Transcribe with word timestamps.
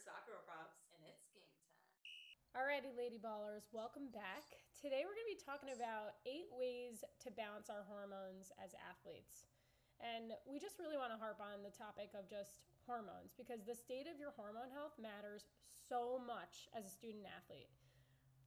Sakura 0.00 0.40
Props, 0.48 0.88
and 0.96 1.04
it's 1.04 1.28
game 1.36 1.44
time. 1.52 1.76
Alrighty, 2.56 2.96
Lady 2.96 3.20
Ballers, 3.20 3.68
welcome 3.76 4.08
back. 4.08 4.48
Today 4.80 5.04
we're 5.04 5.12
going 5.12 5.28
to 5.28 5.36
be 5.36 5.44
talking 5.44 5.68
about 5.76 6.16
eight 6.24 6.48
ways 6.56 7.04
to 7.20 7.28
balance 7.36 7.68
our 7.68 7.84
hormones 7.84 8.48
as 8.56 8.72
athletes. 8.80 9.44
And 10.00 10.32
we 10.48 10.56
just 10.56 10.80
really 10.80 10.96
want 10.96 11.12
to 11.12 11.20
harp 11.20 11.44
on 11.44 11.60
the 11.60 11.74
topic 11.76 12.16
of 12.16 12.24
just 12.24 12.64
hormones 12.88 13.36
because 13.36 13.68
the 13.68 13.76
state 13.76 14.08
of 14.08 14.16
your 14.16 14.32
hormone 14.32 14.72
health 14.72 14.96
matters 14.96 15.44
so 15.68 16.16
much 16.16 16.72
as 16.72 16.88
a 16.88 16.92
student 16.92 17.28
athlete. 17.28 17.68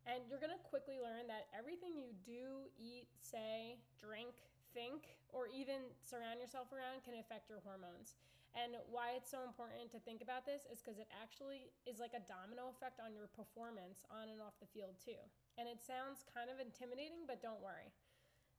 And 0.09 0.25
you're 0.25 0.41
going 0.41 0.53
to 0.53 0.65
quickly 0.65 0.97
learn 0.97 1.29
that 1.29 1.45
everything 1.53 1.93
you 1.93 2.09
do, 2.25 2.73
eat, 2.81 3.05
say, 3.21 3.77
drink, 4.01 4.33
think, 4.73 5.13
or 5.29 5.45
even 5.53 5.93
surround 6.01 6.41
yourself 6.41 6.73
around 6.73 7.05
can 7.05 7.21
affect 7.21 7.53
your 7.53 7.61
hormones. 7.61 8.17
And 8.55 8.79
why 8.87 9.19
it's 9.19 9.27
so 9.27 9.43
important 9.43 9.91
to 9.91 9.99
think 9.99 10.23
about 10.23 10.47
this 10.47 10.63
is 10.71 10.79
because 10.79 10.95
it 10.95 11.11
actually 11.11 11.75
is 11.83 11.99
like 11.99 12.15
a 12.15 12.23
domino 12.23 12.71
effect 12.71 13.03
on 13.03 13.11
your 13.11 13.27
performance 13.35 14.07
on 14.07 14.31
and 14.31 14.39
off 14.39 14.55
the 14.63 14.71
field, 14.71 14.95
too. 14.95 15.19
And 15.59 15.67
it 15.67 15.83
sounds 15.83 16.23
kind 16.31 16.47
of 16.47 16.63
intimidating, 16.63 17.27
but 17.27 17.43
don't 17.43 17.59
worry. 17.59 17.91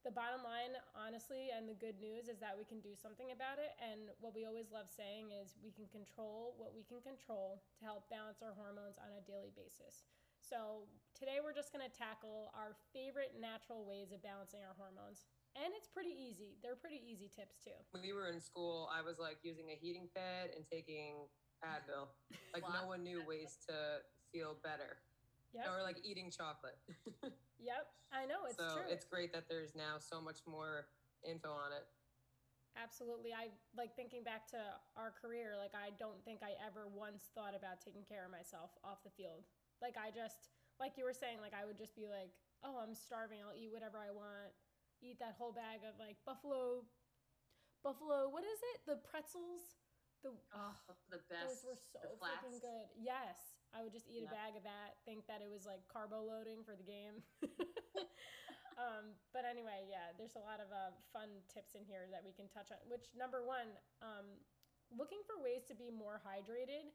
The 0.04 0.12
bottom 0.12 0.44
line, 0.44 0.76
honestly, 0.94 1.48
and 1.48 1.66
the 1.66 1.74
good 1.74 1.96
news 1.98 2.28
is 2.28 2.38
that 2.44 2.54
we 2.54 2.68
can 2.68 2.78
do 2.84 2.92
something 2.92 3.32
about 3.32 3.56
it. 3.56 3.72
And 3.80 4.12
what 4.20 4.36
we 4.36 4.44
always 4.44 4.68
love 4.68 4.86
saying 4.86 5.32
is 5.32 5.56
we 5.64 5.72
can 5.72 5.88
control 5.88 6.54
what 6.60 6.76
we 6.76 6.84
can 6.84 7.00
control 7.00 7.64
to 7.80 7.82
help 7.82 8.06
balance 8.12 8.44
our 8.44 8.54
hormones 8.54 9.00
on 9.00 9.10
a 9.16 9.24
daily 9.24 9.50
basis. 9.56 10.06
So, 10.46 10.86
today 11.18 11.42
we're 11.42 11.50
just 11.58 11.74
going 11.74 11.82
to 11.82 11.90
tackle 11.90 12.54
our 12.54 12.78
favorite 12.94 13.34
natural 13.34 13.82
ways 13.82 14.14
of 14.14 14.22
balancing 14.22 14.62
our 14.62 14.78
hormones. 14.78 15.26
And 15.58 15.74
it's 15.74 15.90
pretty 15.90 16.14
easy. 16.14 16.54
They're 16.62 16.78
pretty 16.78 17.02
easy 17.02 17.26
tips 17.26 17.58
too. 17.58 17.74
When 17.90 18.06
we 18.06 18.14
were 18.14 18.30
in 18.30 18.38
school, 18.38 18.86
I 18.94 19.02
was 19.02 19.18
like 19.18 19.42
using 19.42 19.74
a 19.74 19.76
heating 19.76 20.06
pad 20.14 20.54
and 20.54 20.62
taking 20.62 21.26
Advil. 21.66 22.14
Like 22.54 22.62
no 22.72 22.88
one 22.88 23.04
knew 23.04 23.20
ways 23.28 23.60
to 23.68 24.00
feel 24.32 24.56
better. 24.64 24.96
Yep. 25.52 25.66
Or 25.68 25.82
like 25.84 26.00
eating 26.00 26.32
chocolate. 26.32 26.78
yep. 27.60 27.92
I 28.08 28.24
know 28.24 28.48
it's 28.48 28.56
so 28.56 28.80
true. 28.80 28.88
it's 28.88 29.04
great 29.04 29.28
that 29.36 29.44
there's 29.44 29.76
now 29.76 30.00
so 30.00 30.24
much 30.24 30.40
more 30.48 30.88
info 31.20 31.52
on 31.52 31.76
it. 31.76 31.84
Absolutely. 32.80 33.36
I 33.36 33.52
like 33.76 33.92
thinking 33.92 34.24
back 34.24 34.48
to 34.56 34.60
our 34.96 35.12
career, 35.12 35.52
like 35.60 35.76
I 35.76 35.92
don't 36.00 36.16
think 36.24 36.40
I 36.40 36.56
ever 36.64 36.88
once 36.88 37.28
thought 37.36 37.52
about 37.52 37.84
taking 37.84 38.08
care 38.08 38.24
of 38.24 38.32
myself 38.32 38.72
off 38.80 39.04
the 39.04 39.12
field. 39.12 39.44
Like 39.80 39.96
I 39.96 40.12
just 40.12 40.52
like 40.80 40.96
you 40.96 41.04
were 41.04 41.16
saying, 41.16 41.40
like 41.40 41.56
I 41.56 41.64
would 41.64 41.78
just 41.78 41.96
be 41.96 42.08
like, 42.08 42.32
Oh, 42.64 42.80
I'm 42.80 42.96
starving, 42.96 43.44
I'll 43.44 43.56
eat 43.56 43.70
whatever 43.70 44.00
I 44.00 44.10
want. 44.10 44.52
Eat 45.04 45.20
that 45.20 45.36
whole 45.36 45.52
bag 45.52 45.84
of 45.84 46.00
like 46.00 46.16
buffalo 46.24 46.88
buffalo 47.84 48.32
what 48.32 48.42
is 48.42 48.60
it? 48.74 48.88
The 48.88 48.98
pretzels? 49.04 49.78
The 50.24 50.32
oh, 50.56 50.76
the 51.12 51.20
best 51.28 51.62
those 51.62 51.62
were 51.62 51.80
so 51.92 52.16
freaking 52.16 52.58
good. 52.58 52.88
Yes 52.96 53.56
i 53.74 53.82
would 53.82 53.92
just 53.92 54.08
eat 54.08 54.24
yeah. 54.24 54.32
a 54.32 54.36
bag 54.36 54.52
of 54.56 54.64
that 54.64 54.96
think 55.04 55.26
that 55.26 55.44
it 55.44 55.50
was 55.50 55.68
like 55.68 55.84
carbo 55.90 56.24
loading 56.24 56.64
for 56.64 56.72
the 56.76 56.86
game. 56.86 57.20
Um, 58.76 59.16
but 59.32 59.48
anyway 59.48 59.88
yeah 59.88 60.12
there's 60.20 60.36
a 60.36 60.44
lot 60.44 60.60
of 60.60 60.68
uh, 60.68 60.92
fun 61.08 61.32
tips 61.48 61.72
in 61.72 61.88
here 61.88 62.12
that 62.12 62.20
we 62.20 62.36
can 62.36 62.44
touch 62.52 62.68
on 62.68 62.76
which 62.92 63.08
number 63.16 63.40
one 63.40 63.72
um, 64.04 64.36
looking 64.92 65.24
for 65.24 65.40
ways 65.40 65.64
to 65.72 65.74
be 65.74 65.88
more 65.88 66.20
hydrated 66.20 66.92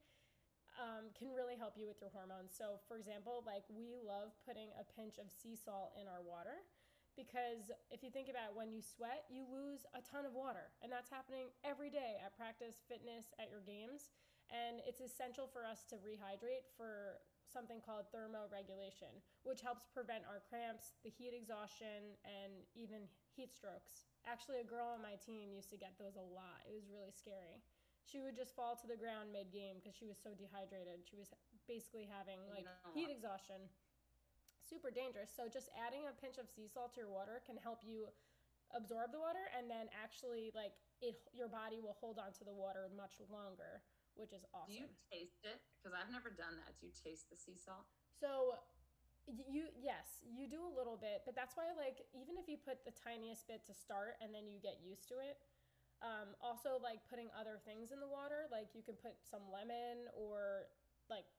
um, 0.81 1.13
can 1.13 1.29
really 1.29 1.53
help 1.55 1.77
you 1.77 1.85
with 1.85 2.01
your 2.01 2.09
hormones. 2.09 2.49
So, 2.49 2.81
for 2.89 2.97
example, 2.97 3.45
like 3.45 3.63
we 3.69 3.93
love 3.93 4.33
putting 4.41 4.73
a 4.75 4.83
pinch 4.83 5.21
of 5.21 5.29
sea 5.29 5.53
salt 5.53 5.93
in 5.93 6.09
our 6.09 6.25
water 6.25 6.65
because 7.13 7.69
if 7.91 8.01
you 8.01 8.09
think 8.09 8.31
about 8.31 8.51
it, 8.51 8.55
when 8.57 8.71
you 8.71 8.81
sweat, 8.81 9.27
you 9.29 9.45
lose 9.45 9.85
a 9.93 10.01
ton 10.01 10.25
of 10.25 10.33
water. 10.33 10.71
And 10.81 10.89
that's 10.89 11.11
happening 11.11 11.51
every 11.61 11.91
day 11.91 12.17
at 12.23 12.33
practice, 12.33 12.81
fitness, 12.87 13.35
at 13.37 13.51
your 13.51 13.61
games. 13.61 14.15
And 14.49 14.83
it's 14.83 14.99
essential 14.99 15.47
for 15.47 15.63
us 15.63 15.85
to 15.91 15.99
rehydrate 16.01 16.67
for 16.75 17.23
something 17.51 17.83
called 17.83 18.07
thermoregulation, 18.15 19.11
which 19.43 19.59
helps 19.59 19.87
prevent 19.91 20.23
our 20.23 20.39
cramps, 20.47 20.95
the 21.03 21.11
heat 21.11 21.35
exhaustion, 21.35 22.15
and 22.23 22.63
even 22.75 23.11
heat 23.35 23.51
strokes. 23.51 24.07
Actually, 24.23 24.63
a 24.63 24.67
girl 24.67 24.87
on 24.95 25.03
my 25.03 25.19
team 25.19 25.51
used 25.51 25.71
to 25.71 25.79
get 25.79 25.99
those 25.99 26.15
a 26.15 26.23
lot. 26.23 26.63
It 26.63 26.71
was 26.71 26.87
really 26.87 27.11
scary. 27.11 27.59
She 28.11 28.19
would 28.19 28.35
just 28.35 28.51
fall 28.51 28.75
to 28.75 28.87
the 28.91 28.99
ground 28.99 29.31
mid 29.31 29.55
game 29.55 29.79
because 29.79 29.95
she 29.95 30.03
was 30.03 30.19
so 30.19 30.35
dehydrated. 30.35 31.07
She 31.07 31.15
was 31.15 31.31
basically 31.63 32.03
having 32.11 32.43
like 32.51 32.67
heat 32.91 33.07
exhaustion 33.07 33.71
super 34.67 34.91
dangerous. 34.91 35.31
So 35.31 35.47
just 35.47 35.71
adding 35.79 36.03
a 36.07 36.13
pinch 36.19 36.35
of 36.35 36.51
sea 36.51 36.67
salt 36.67 36.95
to 36.95 37.07
your 37.07 37.11
water 37.11 37.39
can 37.47 37.55
help 37.55 37.79
you 37.87 38.11
absorb 38.75 39.11
the 39.11 39.19
water 39.19 39.51
and 39.51 39.67
then 39.67 39.91
actually 39.91 40.51
like 40.55 40.71
it 41.03 41.19
your 41.35 41.51
body 41.51 41.83
will 41.83 41.97
hold 41.99 42.15
on 42.15 42.31
to 42.39 42.43
the 42.43 42.53
water 42.53 42.87
much 42.95 43.19
longer, 43.27 43.83
which 44.15 44.35
is 44.35 44.43
awesome. 44.51 44.75
Do 44.75 44.83
you 44.83 44.91
taste 45.11 45.43
it? 45.47 45.59
Because 45.79 45.95
I've 45.95 46.11
never 46.11 46.31
done 46.31 46.59
that. 46.67 46.75
Do 46.79 46.87
you 46.87 46.95
taste 46.95 47.31
the 47.31 47.39
sea 47.39 47.55
salt? 47.55 47.87
So 48.19 48.59
you 49.27 49.69
yes, 49.77 50.23
you 50.25 50.47
do 50.49 50.63
a 50.63 50.71
little 50.71 50.97
bit, 50.97 51.23
but 51.27 51.35
that's 51.35 51.55
why 51.59 51.71
like 51.75 52.03
even 52.15 52.39
if 52.39 52.47
you 52.47 52.57
put 52.57 52.83
the 52.87 52.95
tiniest 52.95 53.47
bit 53.47 53.63
to 53.67 53.73
start 53.75 54.17
and 54.23 54.33
then 54.33 54.47
you 54.47 54.57
get 54.59 54.79
used 54.81 55.07
to 55.11 55.19
it, 55.19 55.37
um, 56.01 56.33
also 56.41 56.81
like 56.81 57.01
putting 57.05 57.29
other 57.37 57.61
things 57.61 57.93
in 57.93 58.01
the 58.01 58.09
water, 58.09 58.49
like 58.49 58.73
you 58.73 58.81
can 58.81 58.97
put 58.97 59.21
some 59.21 59.45
lemon 59.53 60.09
or 60.17 60.65
like 61.09 61.29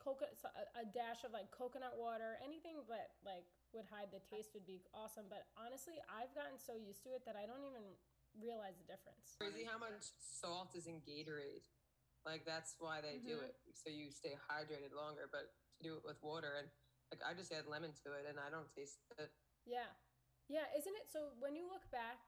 coconut 0.00 0.36
a 0.76 0.84
dash 0.88 1.24
of 1.28 1.32
like 1.32 1.52
coconut 1.52 1.96
water 2.00 2.40
anything 2.40 2.80
that 2.88 3.20
like 3.20 3.44
would 3.76 3.84
hide 3.88 4.08
the 4.08 4.20
taste 4.28 4.52
would 4.56 4.64
be 4.68 4.80
awesome. 4.96 5.28
But 5.28 5.48
honestly 5.56 6.00
i've 6.08 6.32
gotten 6.32 6.56
so 6.56 6.72
used 6.76 7.04
to 7.04 7.12
it 7.12 7.24
that 7.28 7.36
i 7.36 7.44
don't 7.44 7.64
even 7.64 7.84
realize 8.38 8.80
the 8.80 8.88
difference. 8.88 9.36
Crazy 9.36 9.68
how 9.68 9.76
much 9.76 10.16
salt 10.16 10.72
is 10.72 10.88
in 10.88 11.04
gatorade? 11.04 11.68
Like 12.24 12.48
that's 12.48 12.76
why 12.80 13.04
they 13.04 13.20
mm-hmm. 13.20 13.32
do 13.32 13.36
it 13.44 13.56
so 13.76 13.92
you 13.92 14.12
stay 14.12 14.36
hydrated 14.48 14.92
longer 14.96 15.28
but 15.28 15.52
to 15.76 15.80
do 15.80 15.96
it 15.96 16.04
with 16.04 16.20
water 16.20 16.60
and 16.60 16.68
like 17.12 17.20
i 17.24 17.32
just 17.32 17.52
add 17.52 17.64
lemon 17.64 17.96
to 18.04 18.12
it 18.16 18.28
and 18.28 18.40
i 18.40 18.48
don't 18.48 18.68
taste 18.72 19.00
it. 19.20 19.32
Yeah. 19.68 19.88
Yeah 20.48 20.68
isn't 20.76 20.96
it 20.96 21.08
so 21.12 21.36
when 21.40 21.56
you 21.56 21.68
look 21.68 21.84
back 21.92 22.24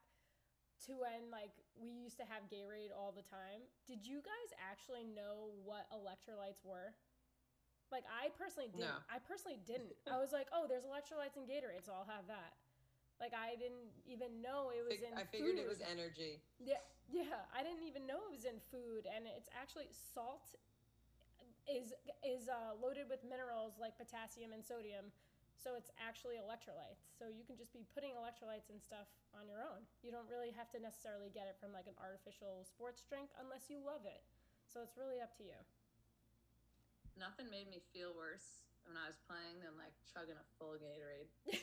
to 0.85 0.93
when 0.99 1.31
like 1.31 1.55
we 1.79 1.89
used 1.89 2.19
to 2.19 2.25
have 2.27 2.43
gatorade 2.51 2.91
all 2.91 3.15
the 3.15 3.23
time 3.25 3.63
did 3.87 4.03
you 4.03 4.19
guys 4.19 4.49
actually 4.59 5.07
know 5.07 5.51
what 5.63 5.87
electrolytes 5.95 6.63
were 6.63 6.91
like 7.93 8.09
I 8.09 8.33
personally 8.33 8.73
didn't. 8.73 8.89
No. 8.89 9.05
I 9.05 9.21
personally 9.21 9.61
didn't. 9.69 9.93
I 10.09 10.17
was 10.17 10.33
like, 10.33 10.49
oh, 10.49 10.65
there's 10.65 10.81
electrolytes 10.81 11.37
in 11.37 11.45
Gatorade, 11.45 11.85
so 11.85 11.93
I'll 11.93 12.09
have 12.09 12.25
that. 12.25 12.57
Like 13.21 13.37
I 13.37 13.53
didn't 13.53 13.93
even 14.09 14.41
know 14.41 14.73
it 14.73 14.81
was 14.81 15.05
in. 15.05 15.13
I 15.13 15.29
figured 15.29 15.61
food. 15.61 15.61
it 15.61 15.69
was 15.69 15.77
energy. 15.85 16.41
Yeah, 16.57 16.81
yeah. 17.05 17.45
I 17.53 17.61
didn't 17.61 17.85
even 17.85 18.09
know 18.09 18.25
it 18.25 18.33
was 18.33 18.49
in 18.49 18.57
food, 18.73 19.05
and 19.05 19.29
it's 19.29 19.47
actually 19.53 19.93
salt 19.93 20.57
is 21.69 21.93
is 22.25 22.49
uh, 22.49 22.73
loaded 22.81 23.07
with 23.07 23.21
minerals 23.21 23.77
like 23.77 23.93
potassium 23.93 24.51
and 24.51 24.65
sodium. 24.65 25.13
So 25.55 25.79
it's 25.79 25.93
actually 25.95 26.37
electrolytes. 26.37 27.07
So 27.15 27.31
you 27.31 27.47
can 27.47 27.55
just 27.55 27.71
be 27.71 27.87
putting 27.95 28.17
electrolytes 28.17 28.67
and 28.67 28.81
stuff 28.81 29.07
on 29.31 29.47
your 29.47 29.63
own. 29.63 29.87
You 30.03 30.11
don't 30.11 30.27
really 30.27 30.51
have 30.51 30.67
to 30.75 30.79
necessarily 30.81 31.31
get 31.31 31.47
it 31.47 31.55
from 31.61 31.71
like 31.71 31.87
an 31.87 31.95
artificial 31.97 32.67
sports 32.67 33.05
drink 33.07 33.31
unless 33.39 33.71
you 33.71 33.79
love 33.79 34.03
it. 34.03 34.21
So 34.67 34.83
it's 34.83 34.99
really 34.99 35.23
up 35.23 35.35
to 35.39 35.45
you 35.47 35.59
nothing 37.17 37.49
made 37.49 37.69
me 37.69 37.81
feel 37.93 38.13
worse 38.13 38.65
when 38.85 38.97
I 38.97 39.07
was 39.07 39.17
playing 39.29 39.61
than 39.63 39.77
like 39.79 39.93
chugging 40.11 40.37
a 40.37 40.47
full 40.59 40.75
Gatorade. 40.77 41.31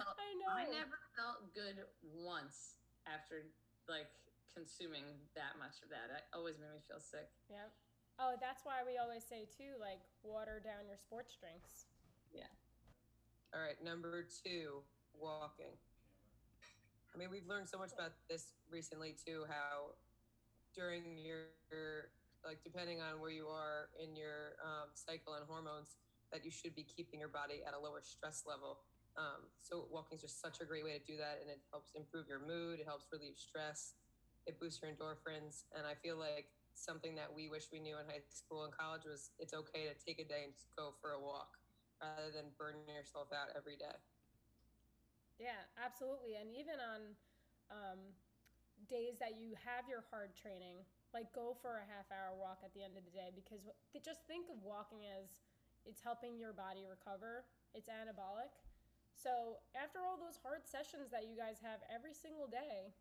I 0.00 0.28
know. 0.40 0.52
I 0.52 0.64
never 0.68 0.98
felt 1.16 1.52
good 1.56 1.84
once 2.02 2.80
after 3.08 3.48
like 3.88 4.08
consuming 4.52 5.04
that 5.36 5.60
much 5.60 5.84
of 5.84 5.92
that. 5.92 6.08
It 6.12 6.24
always 6.32 6.56
made 6.56 6.72
me 6.72 6.82
feel 6.88 7.02
sick. 7.02 7.28
Yeah. 7.52 7.68
Oh, 8.16 8.40
that's 8.40 8.64
why 8.64 8.80
we 8.80 8.96
always 8.96 9.24
say 9.24 9.44
too, 9.44 9.76
like 9.76 10.00
water 10.24 10.56
down 10.56 10.88
your 10.88 10.96
sports 10.96 11.36
drinks. 11.36 11.84
Yeah. 12.32 12.48
All 13.56 13.64
right, 13.64 13.80
number 13.80 14.28
two, 14.44 14.84
walking. 15.16 15.72
I 17.08 17.16
mean, 17.16 17.32
we've 17.32 17.48
learned 17.48 17.72
so 17.72 17.80
much 17.80 17.88
about 17.96 18.12
this 18.28 18.52
recently 18.68 19.16
too. 19.16 19.48
How 19.48 19.96
during 20.76 21.16
your 21.16 22.12
like 22.44 22.60
depending 22.60 23.00
on 23.00 23.16
where 23.16 23.32
you 23.32 23.48
are 23.48 23.88
in 23.96 24.12
your 24.12 24.60
um, 24.60 24.92
cycle 24.92 25.40
and 25.40 25.48
hormones, 25.48 25.96
that 26.36 26.44
you 26.44 26.52
should 26.52 26.76
be 26.76 26.84
keeping 26.84 27.16
your 27.16 27.32
body 27.32 27.64
at 27.64 27.72
a 27.72 27.80
lower 27.80 28.04
stress 28.04 28.44
level. 28.44 28.84
Um, 29.16 29.48
so 29.64 29.88
walking 29.88 30.20
is 30.20 30.28
just 30.28 30.36
such 30.36 30.60
a 30.60 30.68
great 30.68 30.84
way 30.84 30.92
to 30.92 31.00
do 31.08 31.16
that, 31.16 31.40
and 31.40 31.48
it 31.48 31.64
helps 31.72 31.96
improve 31.96 32.28
your 32.28 32.44
mood. 32.44 32.76
It 32.76 32.84
helps 32.84 33.08
relieve 33.08 33.40
stress. 33.40 33.96
It 34.44 34.60
boosts 34.60 34.84
your 34.84 34.92
endorphins, 34.92 35.64
and 35.72 35.88
I 35.88 35.96
feel 35.96 36.20
like 36.20 36.52
something 36.76 37.16
that 37.16 37.32
we 37.32 37.48
wish 37.48 37.72
we 37.72 37.80
knew 37.80 37.96
in 37.96 38.04
high 38.04 38.20
school 38.28 38.68
and 38.68 38.72
college 38.76 39.08
was 39.08 39.32
it's 39.40 39.56
okay 39.56 39.88
to 39.88 39.96
take 39.96 40.20
a 40.20 40.28
day 40.28 40.44
and 40.44 40.52
just 40.52 40.68
go 40.76 40.92
for 41.00 41.16
a 41.16 41.20
walk 41.24 41.56
rather 42.00 42.30
than 42.30 42.52
burning 42.58 42.88
yourself 42.88 43.32
out 43.32 43.52
every 43.56 43.76
day. 43.76 43.96
Yeah, 45.38 45.68
absolutely, 45.76 46.40
and 46.40 46.48
even 46.52 46.80
on 46.80 47.00
um, 47.68 48.00
days 48.88 49.20
that 49.20 49.36
you 49.36 49.52
have 49.56 49.84
your 49.88 50.04
hard 50.08 50.32
training, 50.36 50.84
like 51.12 51.32
go 51.32 51.56
for 51.60 51.80
a 51.80 51.86
half 51.88 52.08
hour 52.12 52.32
walk 52.36 52.60
at 52.64 52.72
the 52.72 52.84
end 52.84 52.96
of 52.96 53.04
the 53.04 53.12
day 53.12 53.32
because 53.32 53.64
just 54.00 54.24
think 54.28 54.48
of 54.48 54.60
walking 54.64 55.04
as 55.08 55.44
it's 55.84 56.02
helping 56.02 56.36
your 56.36 56.52
body 56.52 56.84
recover. 56.88 57.46
It's 57.72 57.88
anabolic. 57.88 58.52
So 59.16 59.60
after 59.72 60.04
all 60.04 60.20
those 60.20 60.36
hard 60.40 60.66
sessions 60.68 61.08
that 61.12 61.24
you 61.24 61.36
guys 61.38 61.60
have 61.64 61.80
every 61.88 62.12
single 62.12 62.48
day 62.48 62.92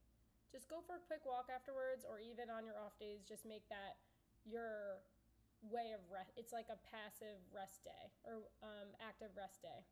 just 0.52 0.70
go 0.72 0.80
for 0.80 0.96
a 0.96 1.04
quick 1.04 1.26
walk 1.28 1.52
afterwards 1.52 2.06
or 2.08 2.22
even 2.22 2.48
on 2.48 2.64
your 2.64 2.80
off 2.80 2.96
days 2.96 3.26
just 3.28 3.44
make 3.44 3.68
that 3.68 4.00
your 4.46 5.04
way 5.72 5.94
of 5.94 6.02
rest. 6.12 6.36
It's 6.36 6.54
like 6.54 6.70
a 6.70 6.80
passive 6.90 7.40
rest 7.54 7.84
day 7.84 8.12
or 8.26 8.46
um, 8.62 8.94
active 9.02 9.34
rest 9.38 9.62
day. 9.62 9.86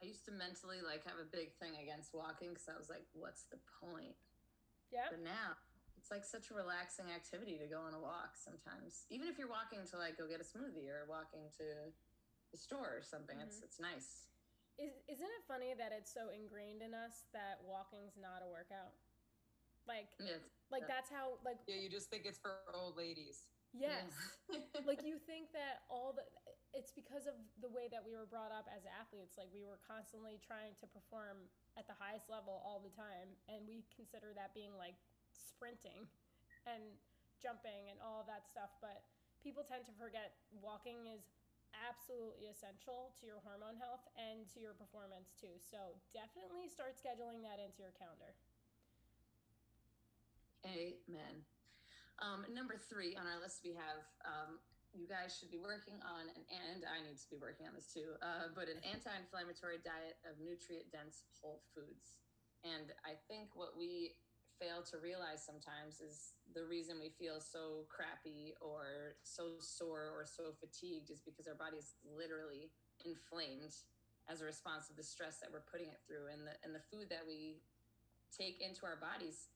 I 0.00 0.08
used 0.08 0.24
to 0.26 0.32
mentally 0.32 0.80
like 0.80 1.04
have 1.04 1.20
a 1.20 1.28
big 1.28 1.52
thing 1.60 1.76
against 1.76 2.16
walking 2.16 2.56
because 2.56 2.72
I 2.72 2.76
was 2.80 2.88
like, 2.88 3.04
what's 3.12 3.44
the 3.52 3.60
point? 3.84 4.16
Yeah. 4.88 5.12
But 5.12 5.20
now 5.20 5.60
it's 6.00 6.08
like 6.08 6.24
such 6.24 6.48
a 6.48 6.54
relaxing 6.56 7.12
activity 7.12 7.60
to 7.60 7.68
go 7.68 7.84
on 7.84 7.92
a 7.92 8.00
walk 8.00 8.34
sometimes. 8.40 9.04
Even 9.12 9.28
if 9.28 9.36
you're 9.36 9.52
walking 9.52 9.84
to 9.92 10.00
like 10.00 10.16
go 10.16 10.24
get 10.24 10.40
a 10.40 10.48
smoothie 10.48 10.88
or 10.88 11.04
walking 11.04 11.52
to 11.60 11.92
the 12.48 12.58
store 12.58 12.96
or 12.96 13.04
something, 13.04 13.36
mm-hmm. 13.36 13.52
it's 13.52 13.60
it's 13.60 13.76
nice. 13.76 14.32
Is, 14.80 14.96
isn't 15.12 15.28
it 15.28 15.44
funny 15.44 15.76
that 15.76 15.92
it's 15.92 16.08
so 16.08 16.32
ingrained 16.32 16.80
in 16.80 16.96
us 16.96 17.28
that 17.36 17.60
walking's 17.68 18.16
not 18.16 18.40
a 18.40 18.48
workout? 18.48 18.96
Like, 19.84 20.08
yeah, 20.16 20.40
like 20.72 20.88
yeah. 20.88 20.96
that's 20.96 21.12
how 21.12 21.36
like 21.44 21.60
yeah, 21.68 21.76
you 21.76 21.92
just 21.92 22.08
think 22.08 22.24
it's 22.24 22.40
for 22.40 22.64
old 22.72 22.96
ladies. 22.96 23.44
Yes, 23.70 24.10
yeah. 24.50 24.82
like 24.82 25.06
you 25.06 25.18
think 25.30 25.54
that 25.54 25.86
all 25.86 26.10
the 26.14 26.26
it's 26.70 26.94
because 26.94 27.26
of 27.26 27.34
the 27.58 27.70
way 27.70 27.90
that 27.90 28.02
we 28.02 28.14
were 28.14 28.26
brought 28.26 28.54
up 28.54 28.70
as 28.70 28.86
athletes. 28.86 29.34
Like 29.34 29.50
we 29.50 29.66
were 29.66 29.78
constantly 29.82 30.38
trying 30.38 30.78
to 30.78 30.86
perform 30.86 31.50
at 31.74 31.86
the 31.90 31.94
highest 31.98 32.30
level 32.30 32.62
all 32.62 32.78
the 32.82 32.94
time, 32.94 33.34
and 33.50 33.66
we 33.66 33.86
consider 33.90 34.34
that 34.38 34.54
being 34.54 34.74
like 34.78 34.98
sprinting 35.34 36.06
and 36.66 36.82
jumping 37.42 37.90
and 37.90 37.98
all 38.02 38.22
that 38.26 38.46
stuff. 38.46 38.70
But 38.78 39.02
people 39.42 39.66
tend 39.66 39.86
to 39.90 39.94
forget 39.98 40.38
walking 40.62 41.10
is 41.10 41.30
absolutely 41.74 42.50
essential 42.50 43.14
to 43.18 43.22
your 43.26 43.38
hormone 43.46 43.78
health 43.78 44.02
and 44.18 44.46
to 44.54 44.58
your 44.58 44.74
performance 44.74 45.34
too. 45.38 45.54
So 45.58 45.98
definitely 46.10 46.66
start 46.66 46.98
scheduling 46.98 47.42
that 47.46 47.62
into 47.62 47.82
your 47.82 47.94
calendar. 47.94 48.34
Amen. 50.66 51.46
Um, 52.20 52.44
number 52.52 52.76
three 52.76 53.16
on 53.16 53.24
our 53.24 53.40
list, 53.40 53.64
we 53.64 53.72
have 53.72 54.04
um, 54.28 54.60
you 54.92 55.08
guys 55.08 55.32
should 55.32 55.48
be 55.48 55.60
working 55.60 55.96
on, 56.04 56.28
an, 56.28 56.44
and 56.52 56.84
I 56.84 57.00
need 57.00 57.16
to 57.16 57.28
be 57.32 57.40
working 57.40 57.64
on 57.64 57.72
this 57.72 57.88
too, 57.88 58.12
uh, 58.20 58.52
but 58.52 58.68
an 58.68 58.76
anti 58.84 59.08
inflammatory 59.08 59.80
diet 59.80 60.20
of 60.28 60.36
nutrient 60.36 60.92
dense 60.92 61.24
whole 61.40 61.64
foods. 61.72 62.20
And 62.60 62.92
I 63.08 63.16
think 63.24 63.56
what 63.56 63.72
we 63.72 64.20
fail 64.60 64.84
to 64.92 65.00
realize 65.00 65.40
sometimes 65.40 66.04
is 66.04 66.36
the 66.52 66.68
reason 66.68 67.00
we 67.00 67.08
feel 67.16 67.40
so 67.40 67.88
crappy 67.88 68.52
or 68.60 69.16
so 69.24 69.56
sore 69.64 70.12
or 70.12 70.28
so 70.28 70.52
fatigued 70.60 71.08
is 71.08 71.24
because 71.24 71.48
our 71.48 71.56
body 71.56 71.80
is 71.80 71.96
literally 72.04 72.68
inflamed 73.08 73.72
as 74.28 74.44
a 74.44 74.46
response 74.46 74.92
of 74.92 75.00
the 75.00 75.06
stress 75.06 75.40
that 75.40 75.48
we're 75.48 75.64
putting 75.64 75.88
it 75.88 76.04
through 76.04 76.28
and 76.28 76.44
the 76.44 76.52
and 76.60 76.76
the 76.76 76.84
food 76.92 77.08
that 77.08 77.24
we 77.24 77.64
take 78.28 78.60
into 78.60 78.84
our 78.84 79.00
bodies 79.00 79.48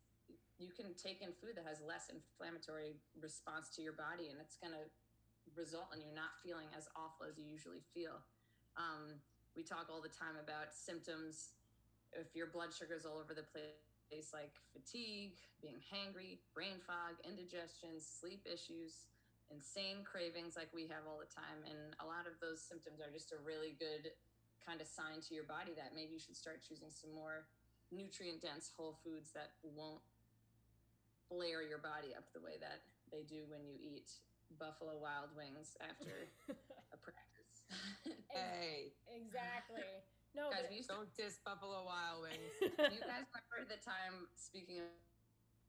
you 0.58 0.70
can 0.70 0.94
take 0.94 1.18
in 1.18 1.34
food 1.42 1.58
that 1.58 1.66
has 1.66 1.82
less 1.82 2.10
inflammatory 2.10 2.94
response 3.18 3.74
to 3.74 3.82
your 3.82 3.96
body 3.96 4.30
and 4.30 4.38
it's 4.38 4.54
going 4.56 4.74
to 4.74 4.86
result 5.52 5.92
in 5.92 6.00
you 6.00 6.10
not 6.14 6.38
feeling 6.40 6.70
as 6.72 6.88
awful 6.94 7.26
as 7.26 7.36
you 7.36 7.44
usually 7.44 7.82
feel. 7.92 8.22
Um, 8.78 9.18
we 9.54 9.62
talk 9.62 9.90
all 9.90 10.02
the 10.02 10.12
time 10.12 10.38
about 10.38 10.74
symptoms. 10.74 11.54
If 12.14 12.34
your 12.34 12.50
blood 12.50 12.70
sugar 12.70 12.94
is 12.94 13.06
all 13.06 13.18
over 13.18 13.34
the 13.34 13.46
place, 13.50 14.30
like 14.30 14.54
fatigue, 14.70 15.38
being 15.58 15.82
hangry, 15.82 16.38
brain 16.54 16.78
fog, 16.86 17.18
indigestion, 17.26 17.98
sleep 17.98 18.46
issues, 18.46 19.10
insane 19.50 20.06
cravings 20.06 20.54
like 20.54 20.70
we 20.70 20.86
have 20.86 21.04
all 21.06 21.18
the 21.18 21.30
time. 21.30 21.66
And 21.66 21.98
a 21.98 22.06
lot 22.06 22.30
of 22.30 22.38
those 22.38 22.62
symptoms 22.62 23.02
are 23.02 23.10
just 23.10 23.34
a 23.34 23.38
really 23.42 23.74
good 23.76 24.14
kind 24.62 24.80
of 24.80 24.88
sign 24.88 25.20
to 25.28 25.34
your 25.34 25.44
body 25.44 25.74
that 25.76 25.92
maybe 25.92 26.16
you 26.16 26.22
should 26.22 26.38
start 26.38 26.62
choosing 26.64 26.88
some 26.88 27.12
more 27.12 27.46
nutrient 27.92 28.40
dense 28.40 28.72
whole 28.72 28.96
foods 29.04 29.30
that 29.36 29.54
won't 29.62 30.02
flare 31.28 31.62
your 31.64 31.80
body 31.80 32.12
up 32.16 32.28
the 32.32 32.40
way 32.40 32.60
that 32.60 32.84
they 33.12 33.24
do 33.24 33.46
when 33.48 33.64
you 33.64 33.76
eat 33.78 34.10
Buffalo 34.58 34.96
Wild 34.98 35.32
Wings 35.34 35.76
after 35.82 36.28
a 36.94 36.98
practice. 36.98 37.56
hey. 38.30 38.94
Exactly. 39.10 40.04
No, 40.34 40.50
guys, 40.50 40.66
but... 40.66 40.90
don't 40.90 41.12
diss 41.14 41.38
Buffalo 41.46 41.86
Wild 41.86 42.26
Wings. 42.26 42.54
you 42.90 43.00
guys 43.06 43.26
remember 43.30 43.70
the 43.70 43.78
time, 43.78 44.26
speaking 44.34 44.82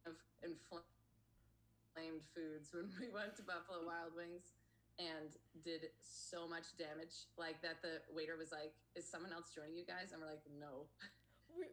of 0.05 0.17
inflamed 0.41 2.25
foods, 2.33 2.73
when 2.73 2.89
we 2.97 3.13
went 3.13 3.37
to 3.37 3.45
Buffalo 3.45 3.85
Wild 3.85 4.17
Wings 4.17 4.57
and 4.97 5.37
did 5.61 5.93
so 6.01 6.49
much 6.49 6.73
damage, 6.81 7.29
like 7.37 7.61
that 7.61 7.85
the 7.85 8.01
waiter 8.09 8.39
was 8.39 8.49
like, 8.49 8.73
Is 8.97 9.05
someone 9.05 9.29
else 9.29 9.53
joining 9.53 9.77
you 9.77 9.85
guys? 9.85 10.09
And 10.09 10.17
we're 10.17 10.33
like, 10.33 10.45
No. 10.57 10.89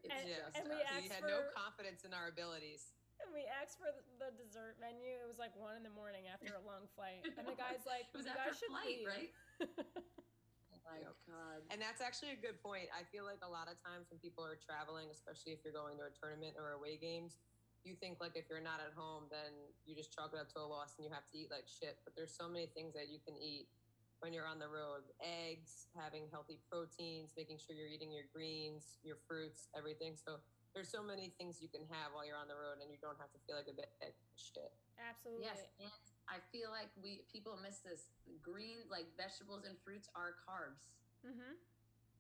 it's 0.05 0.13
and, 0.13 0.29
just 0.29 0.53
and 0.53 0.69
us. 0.69 0.85
We, 1.01 1.09
we 1.09 1.09
had 1.09 1.25
for... 1.25 1.33
no 1.33 1.41
confidence 1.57 2.05
in 2.05 2.13
our 2.13 2.29
abilities 2.29 2.93
and 3.27 3.31
we 3.31 3.47
asked 3.47 3.79
for 3.79 3.91
the 4.19 4.35
dessert 4.35 4.79
menu. 4.83 5.15
It 5.15 5.29
was 5.29 5.39
like 5.39 5.55
one 5.55 5.79
in 5.79 5.85
the 5.87 5.95
morning 5.95 6.27
after 6.27 6.55
a 6.59 6.63
long 6.63 6.91
flight, 6.99 7.23
and 7.23 7.47
the 7.47 7.55
guy's 7.55 7.87
like, 7.87 8.11
"You 8.17 8.27
guys 8.27 8.59
should 8.59 8.73
flight, 8.75 9.03
leave." 9.03 9.07
Right? 9.07 9.31
oh 10.75 10.81
my 10.83 10.99
god! 11.31 11.63
And 11.71 11.79
that's 11.79 12.03
actually 12.03 12.35
a 12.35 12.41
good 12.41 12.59
point. 12.61 12.91
I 12.91 13.07
feel 13.15 13.23
like 13.23 13.41
a 13.47 13.51
lot 13.51 13.71
of 13.71 13.79
times 13.81 14.11
when 14.11 14.19
people 14.19 14.43
are 14.43 14.59
traveling, 14.59 15.11
especially 15.15 15.55
if 15.55 15.63
you're 15.63 15.77
going 15.77 16.03
to 16.03 16.11
a 16.11 16.15
tournament 16.15 16.59
or 16.59 16.75
away 16.75 16.99
games, 16.99 17.39
you 17.87 17.95
think 17.99 18.19
like 18.19 18.35
if 18.35 18.51
you're 18.51 18.65
not 18.65 18.83
at 18.83 18.95
home, 18.99 19.31
then 19.31 19.55
you 19.87 19.95
just 19.95 20.11
chalk 20.11 20.35
it 20.35 20.41
up 20.43 20.51
to 20.55 20.59
a 20.63 20.67
loss 20.67 20.99
and 20.99 21.07
you 21.07 21.13
have 21.15 21.27
to 21.31 21.35
eat 21.39 21.51
like 21.55 21.71
shit. 21.71 22.03
But 22.03 22.19
there's 22.19 22.35
so 22.35 22.51
many 22.51 22.71
things 22.75 22.95
that 22.99 23.07
you 23.11 23.23
can 23.23 23.39
eat 23.39 23.71
when 24.19 24.35
you're 24.35 24.47
on 24.47 24.59
the 24.59 24.71
road: 24.71 25.07
eggs, 25.23 25.87
having 25.95 26.27
healthy 26.31 26.59
proteins, 26.67 27.35
making 27.39 27.63
sure 27.63 27.79
you're 27.79 27.91
eating 27.91 28.11
your 28.11 28.27
greens, 28.35 28.99
your 29.07 29.23
fruits, 29.31 29.71
everything. 29.79 30.19
So 30.19 30.43
there's 30.73 30.89
so 30.89 31.05
many 31.05 31.33
things 31.37 31.61
you 31.61 31.69
can 31.69 31.85
have 31.93 32.17
while 32.17 32.25
you're 32.25 32.41
on 32.41 32.49
the 32.49 32.57
road 32.57 32.81
and 32.81 32.89
you 32.89 32.97
don't 32.97 33.21
have 33.21 33.29
to 33.37 33.41
feel 33.45 33.61
like 33.61 33.69
a 33.69 33.77
bit 33.77 33.93
shit. 34.37 34.73
Absolutely. 34.97 35.45
Yes, 35.45 35.69
and 35.77 35.93
I 36.29 36.41
feel 36.49 36.73
like 36.73 36.89
we 36.97 37.29
people 37.29 37.61
miss 37.61 37.85
this. 37.85 38.09
Green 38.41 38.89
like 38.89 39.09
vegetables 39.21 39.69
and 39.69 39.77
fruits 39.85 40.09
are 40.17 40.33
carbs. 40.41 40.89
Mm-hmm. 41.21 41.61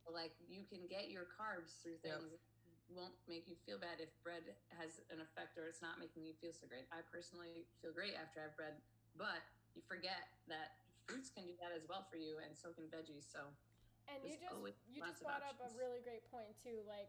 Like 0.05 0.37
you 0.45 0.69
can 0.69 0.85
get 0.85 1.09
your 1.09 1.25
carbs 1.33 1.81
through 1.81 2.01
things. 2.05 2.37
Yep. 2.37 2.51
Won't 2.93 3.17
make 3.25 3.49
you 3.49 3.57
feel 3.65 3.81
bad 3.81 4.05
if 4.05 4.13
bread 4.21 4.45
has 4.77 5.01
an 5.09 5.25
effect 5.25 5.57
or 5.57 5.65
it's 5.65 5.81
not 5.81 5.97
making 5.97 6.29
you 6.29 6.37
feel 6.37 6.53
so 6.53 6.69
great. 6.69 6.85
I 6.93 7.01
personally 7.09 7.65
feel 7.81 7.97
great 7.97 8.13
after 8.13 8.45
I've 8.45 8.53
bread, 8.53 8.77
but 9.17 9.41
you 9.73 9.81
forget 9.89 10.29
that 10.53 10.77
fruits 11.09 11.33
can 11.33 11.49
do 11.49 11.57
that 11.65 11.73
as 11.73 11.89
well 11.89 12.05
for 12.13 12.21
you, 12.21 12.37
and 12.45 12.53
so 12.53 12.69
can 12.77 12.93
veggies. 12.93 13.25
So, 13.25 13.49
and 14.13 14.21
you 14.21 14.37
just 14.37 14.53
you 14.93 15.01
just 15.01 15.25
brought 15.25 15.41
up 15.41 15.57
a 15.65 15.73
really 15.73 16.05
great 16.05 16.29
point 16.29 16.53
too. 16.61 16.85
Like 16.85 17.09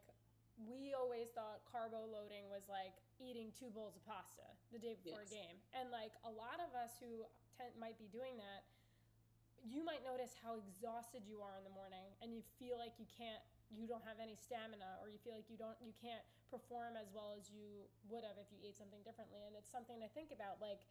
we 0.62 0.94
always 0.94 1.34
thought 1.34 1.66
carbo 1.66 2.06
loading 2.06 2.46
was 2.48 2.70
like 2.70 2.94
eating 3.18 3.50
two 3.58 3.74
bowls 3.74 3.98
of 3.98 4.04
pasta 4.06 4.46
the 4.70 4.82
day 4.82 4.94
before 5.02 5.26
yes. 5.26 5.34
a 5.34 5.34
game. 5.34 5.58
And 5.74 5.90
like 5.90 6.14
a 6.26 6.32
lot 6.34 6.62
of 6.62 6.70
us 6.78 6.98
who 7.02 7.26
might 7.78 7.98
be 7.98 8.10
doing 8.14 8.38
that, 8.38 8.66
you 9.64 9.82
might 9.82 10.04
notice 10.04 10.36
how 10.44 10.60
exhausted 10.60 11.24
you 11.24 11.40
are 11.40 11.56
in 11.56 11.64
the 11.64 11.72
morning 11.72 12.12
and 12.20 12.36
you 12.36 12.44
feel 12.60 12.76
like 12.76 12.94
you 13.00 13.08
can't 13.08 13.40
you 13.72 13.88
don't 13.88 14.04
have 14.06 14.20
any 14.22 14.36
stamina 14.38 15.00
or 15.02 15.08
you 15.10 15.18
feel 15.24 15.34
like 15.34 15.48
you 15.48 15.56
don't 15.56 15.80
you 15.80 15.96
can't 15.98 16.22
perform 16.52 17.00
as 17.00 17.10
well 17.16 17.34
as 17.34 17.50
you 17.50 17.88
would 18.12 18.22
have 18.22 18.36
if 18.38 18.46
you 18.52 18.60
ate 18.62 18.76
something 18.76 19.00
differently 19.08 19.42
and 19.48 19.56
it's 19.56 19.72
something 19.72 19.98
to 20.04 20.10
think 20.12 20.30
about 20.36 20.60
like 20.60 20.84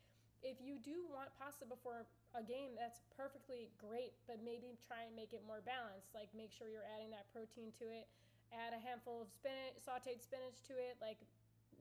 if 0.42 0.58
you 0.58 0.80
do 0.82 1.06
want 1.12 1.30
pasta 1.38 1.68
before 1.68 2.08
a 2.34 2.42
game 2.42 2.74
that's 2.74 3.04
perfectly 3.14 3.70
great 3.78 4.16
but 4.24 4.40
maybe 4.42 4.74
try 4.82 5.04
and 5.06 5.14
make 5.14 5.30
it 5.36 5.44
more 5.44 5.60
balanced 5.62 6.10
like 6.16 6.32
make 6.32 6.50
sure 6.50 6.66
you're 6.66 6.88
adding 6.96 7.12
that 7.12 7.28
protein 7.30 7.70
to 7.76 7.92
it 7.92 8.08
add 8.52 8.76
a 8.76 8.80
handful 8.80 9.24
of 9.24 9.28
spinach, 9.32 9.80
sauteed 9.80 10.20
spinach 10.20 10.60
to 10.68 10.76
it, 10.76 11.00
like 11.00 11.18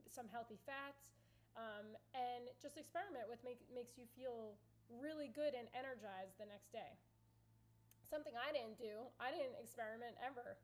some 0.10 0.28
healthy 0.32 0.60
fats, 0.64 1.12
um, 1.60 1.96
and 2.16 2.48
just 2.60 2.80
experiment 2.80 3.28
with 3.28 3.40
make, 3.44 3.60
makes 3.72 4.00
you 4.00 4.08
feel 4.16 4.56
really 4.88 5.32
good 5.32 5.56
and 5.56 5.68
energized 5.72 6.40
the 6.40 6.48
next 6.48 6.72
day. 6.72 6.96
Something 8.04 8.36
I 8.36 8.52
didn't 8.52 8.76
do, 8.76 9.08
I 9.20 9.32
didn't 9.32 9.56
experiment 9.56 10.20
ever 10.20 10.60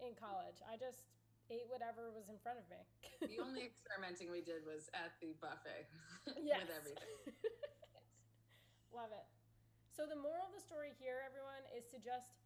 in 0.00 0.16
college. 0.16 0.64
I 0.64 0.80
just 0.80 1.04
ate 1.52 1.68
whatever 1.68 2.08
was 2.10 2.28
in 2.32 2.40
front 2.40 2.58
of 2.58 2.66
me. 2.72 2.80
the 3.20 3.40
only 3.40 3.68
experimenting 3.68 4.32
we 4.32 4.40
did 4.40 4.64
was 4.64 4.88
at 4.96 5.14
the 5.20 5.36
buffet 5.38 5.86
with 6.26 6.72
everything. 6.72 7.12
yes. 7.32 8.08
Love 8.90 9.12
it. 9.12 9.28
So 9.92 10.04
the 10.04 10.16
moral 10.16 10.44
of 10.48 10.52
the 10.52 10.60
story 10.60 10.92
here, 11.00 11.24
everyone, 11.24 11.64
is 11.72 11.88
to 11.92 11.96
just 12.00 12.36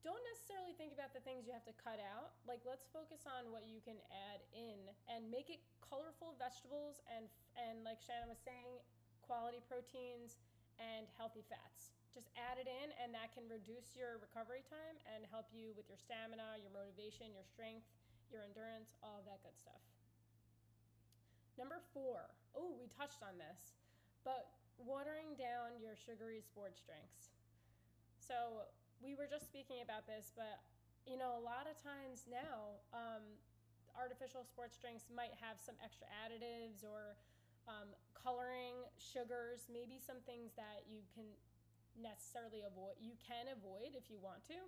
don't 0.00 0.20
necessarily 0.32 0.72
think 0.80 0.96
about 0.96 1.12
the 1.12 1.20
things 1.20 1.44
you 1.44 1.52
have 1.52 1.66
to 1.68 1.76
cut 1.76 2.00
out. 2.00 2.32
Like 2.48 2.64
let's 2.64 2.88
focus 2.88 3.28
on 3.28 3.52
what 3.52 3.68
you 3.68 3.84
can 3.84 4.00
add 4.08 4.40
in 4.56 4.80
and 5.12 5.28
make 5.28 5.52
it 5.52 5.60
colorful 5.84 6.36
vegetables 6.40 7.02
and 7.10 7.28
and 7.58 7.84
like 7.84 8.00
Shannon 8.00 8.30
was 8.32 8.40
saying, 8.40 8.80
quality 9.20 9.60
proteins 9.68 10.40
and 10.80 11.04
healthy 11.20 11.44
fats. 11.46 11.92
Just 12.16 12.32
add 12.34 12.58
it 12.58 12.66
in 12.66 12.88
and 12.98 13.12
that 13.12 13.30
can 13.36 13.46
reduce 13.46 13.92
your 13.94 14.18
recovery 14.18 14.64
time 14.66 14.96
and 15.14 15.28
help 15.28 15.52
you 15.52 15.76
with 15.76 15.86
your 15.86 16.00
stamina, 16.00 16.58
your 16.58 16.72
motivation, 16.72 17.30
your 17.30 17.44
strength, 17.44 17.86
your 18.32 18.42
endurance, 18.42 18.96
all 19.04 19.20
of 19.20 19.26
that 19.28 19.44
good 19.44 19.54
stuff. 19.54 19.82
Number 21.60 21.84
4. 21.92 22.24
Oh, 22.56 22.72
we 22.80 22.88
touched 22.88 23.20
on 23.20 23.36
this. 23.36 23.76
But 24.24 24.48
watering 24.80 25.36
down 25.36 25.76
your 25.76 25.92
sugary 25.92 26.40
sports 26.40 26.80
drinks. 26.80 27.36
So, 28.16 28.64
we 29.00 29.16
were 29.16 29.26
just 29.26 29.48
speaking 29.48 29.80
about 29.80 30.06
this, 30.06 30.32
but 30.36 30.60
you 31.08 31.16
know, 31.16 31.32
a 31.36 31.42
lot 31.42 31.64
of 31.64 31.74
times 31.80 32.28
now, 32.28 32.78
um, 32.92 33.24
artificial 33.96 34.44
sports 34.44 34.76
drinks 34.78 35.08
might 35.08 35.32
have 35.40 35.56
some 35.56 35.74
extra 35.80 36.06
additives 36.12 36.84
or 36.84 37.16
um, 37.66 37.90
coloring, 38.12 38.84
sugars, 39.00 39.66
maybe 39.72 39.96
some 39.96 40.20
things 40.28 40.52
that 40.54 40.84
you 40.86 41.00
can 41.16 41.26
necessarily 41.98 42.62
avoid. 42.68 43.00
You 43.00 43.16
can 43.18 43.48
avoid 43.50 43.96
if 43.96 44.12
you 44.12 44.20
want 44.20 44.44
to. 44.52 44.60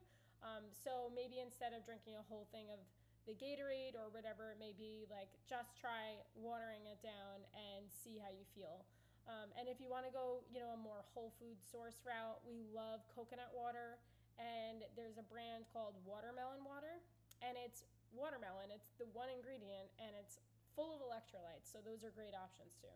Um, 0.42 0.66
so 0.74 1.12
maybe 1.14 1.38
instead 1.38 1.70
of 1.76 1.86
drinking 1.86 2.18
a 2.18 2.24
whole 2.26 2.50
thing 2.50 2.66
of 2.72 2.82
the 3.28 3.38
Gatorade 3.38 3.94
or 3.94 4.10
whatever 4.10 4.50
it 4.50 4.58
may 4.58 4.74
be, 4.74 5.06
like 5.06 5.30
just 5.46 5.78
try 5.78 6.18
watering 6.34 6.82
it 6.90 6.98
down 6.98 7.46
and 7.54 7.86
see 7.86 8.18
how 8.18 8.32
you 8.34 8.42
feel. 8.56 8.82
Um, 9.30 9.54
and 9.54 9.70
if 9.70 9.78
you 9.78 9.86
want 9.86 10.02
to 10.02 10.10
go, 10.10 10.42
you 10.50 10.58
know, 10.58 10.74
a 10.74 10.80
more 10.80 11.06
whole 11.14 11.30
food 11.38 11.54
source 11.62 12.02
route, 12.02 12.42
we 12.42 12.66
love 12.74 13.06
coconut 13.14 13.54
water. 13.54 14.02
And 14.42 14.82
there's 14.98 15.22
a 15.22 15.26
brand 15.30 15.70
called 15.70 15.94
Watermelon 16.02 16.66
Water, 16.66 16.98
and 17.46 17.54
it's 17.54 17.86
watermelon. 18.10 18.74
It's 18.74 18.90
the 18.98 19.06
one 19.14 19.30
ingredient, 19.30 19.86
and 20.02 20.10
it's 20.18 20.42
full 20.74 20.90
of 20.90 21.00
electrolytes. 21.04 21.70
So 21.70 21.78
those 21.78 22.02
are 22.02 22.10
great 22.10 22.34
options 22.34 22.74
too. 22.74 22.90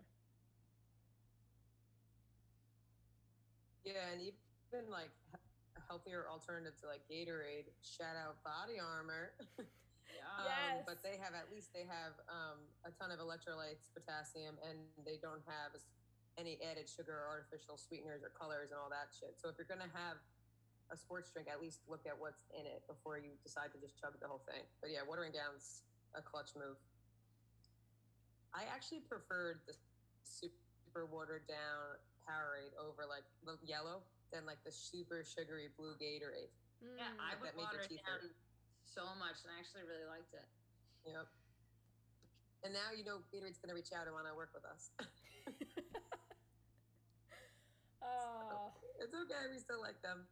Yeah, 3.86 4.10
and 4.10 4.18
even 4.18 4.90
like 4.90 5.14
a 5.78 5.80
healthier 5.86 6.26
alternative 6.26 6.74
to 6.82 6.90
like 6.90 7.06
Gatorade, 7.06 7.70
shout 7.86 8.18
out 8.18 8.42
Body 8.42 8.82
Armor. 8.82 9.38
Um, 10.26 10.46
Yes. 10.46 10.82
But 10.86 11.02
they 11.06 11.18
have 11.22 11.34
at 11.38 11.50
least 11.54 11.70
they 11.74 11.86
have 11.86 12.14
um, 12.26 12.58
a 12.82 12.90
ton 12.94 13.14
of 13.14 13.22
electrolytes, 13.22 13.90
potassium, 13.94 14.58
and 14.62 14.78
they 15.06 15.18
don't 15.22 15.42
have 15.46 15.74
any 16.38 16.58
added 16.62 16.88
sugar 16.90 17.14
or 17.14 17.26
artificial 17.30 17.78
sweeteners 17.78 18.22
or 18.26 18.30
colors 18.34 18.70
and 18.74 18.78
all 18.78 18.90
that 18.90 19.14
shit. 19.14 19.38
So 19.38 19.48
if 19.48 19.56
you're 19.56 19.70
gonna 19.70 19.90
have 19.94 20.18
a 20.92 20.96
sports 20.96 21.30
drink, 21.34 21.48
at 21.50 21.58
least 21.60 21.80
look 21.90 22.06
at 22.06 22.14
what's 22.14 22.46
in 22.54 22.62
it 22.66 22.86
before 22.86 23.18
you 23.18 23.34
decide 23.42 23.72
to 23.74 23.78
just 23.82 23.98
chug 23.98 24.14
the 24.22 24.28
whole 24.28 24.42
thing. 24.46 24.62
But 24.80 24.90
yeah, 24.94 25.02
watering 25.02 25.32
down's 25.34 25.82
a 26.14 26.22
clutch 26.22 26.54
move. 26.54 26.78
I 28.54 28.62
actually 28.70 29.02
preferred 29.04 29.60
the 29.66 29.74
super 30.22 31.06
watered 31.10 31.46
down 31.50 31.98
Powerade 32.26 32.74
over 32.78 33.06
like 33.06 33.22
the 33.46 33.54
yellow 33.66 34.02
than 34.34 34.46
like 34.46 34.58
the 34.66 34.72
super 34.74 35.22
sugary 35.22 35.68
blue 35.78 35.94
Gatorade. 35.98 36.50
Yeah, 36.82 37.08
Mm. 37.14 37.20
I 37.22 37.34
would 37.40 37.54
water 37.56 37.80
it 37.80 37.88
down 37.88 38.20
hurt. 38.20 38.34
so 38.84 39.02
much, 39.16 39.40
and 39.46 39.50
I 39.54 39.58
actually 39.62 39.84
really 39.88 40.04
liked 40.04 40.34
it. 40.34 40.44
Yep. 41.08 41.26
And 42.64 42.74
now 42.74 42.90
you 42.92 43.04
know 43.04 43.22
Gatorade's 43.32 43.58
gonna 43.58 43.74
reach 43.74 43.92
out 43.96 44.06
and 44.06 44.12
want 44.14 44.26
to 44.28 44.34
work 44.34 44.50
with 44.52 44.64
us. 44.66 44.90
oh, 48.02 48.72
it's 49.00 49.14
okay, 49.14 49.42
we 49.50 49.58
still 49.58 49.80
like 49.80 50.00
them. 50.02 50.26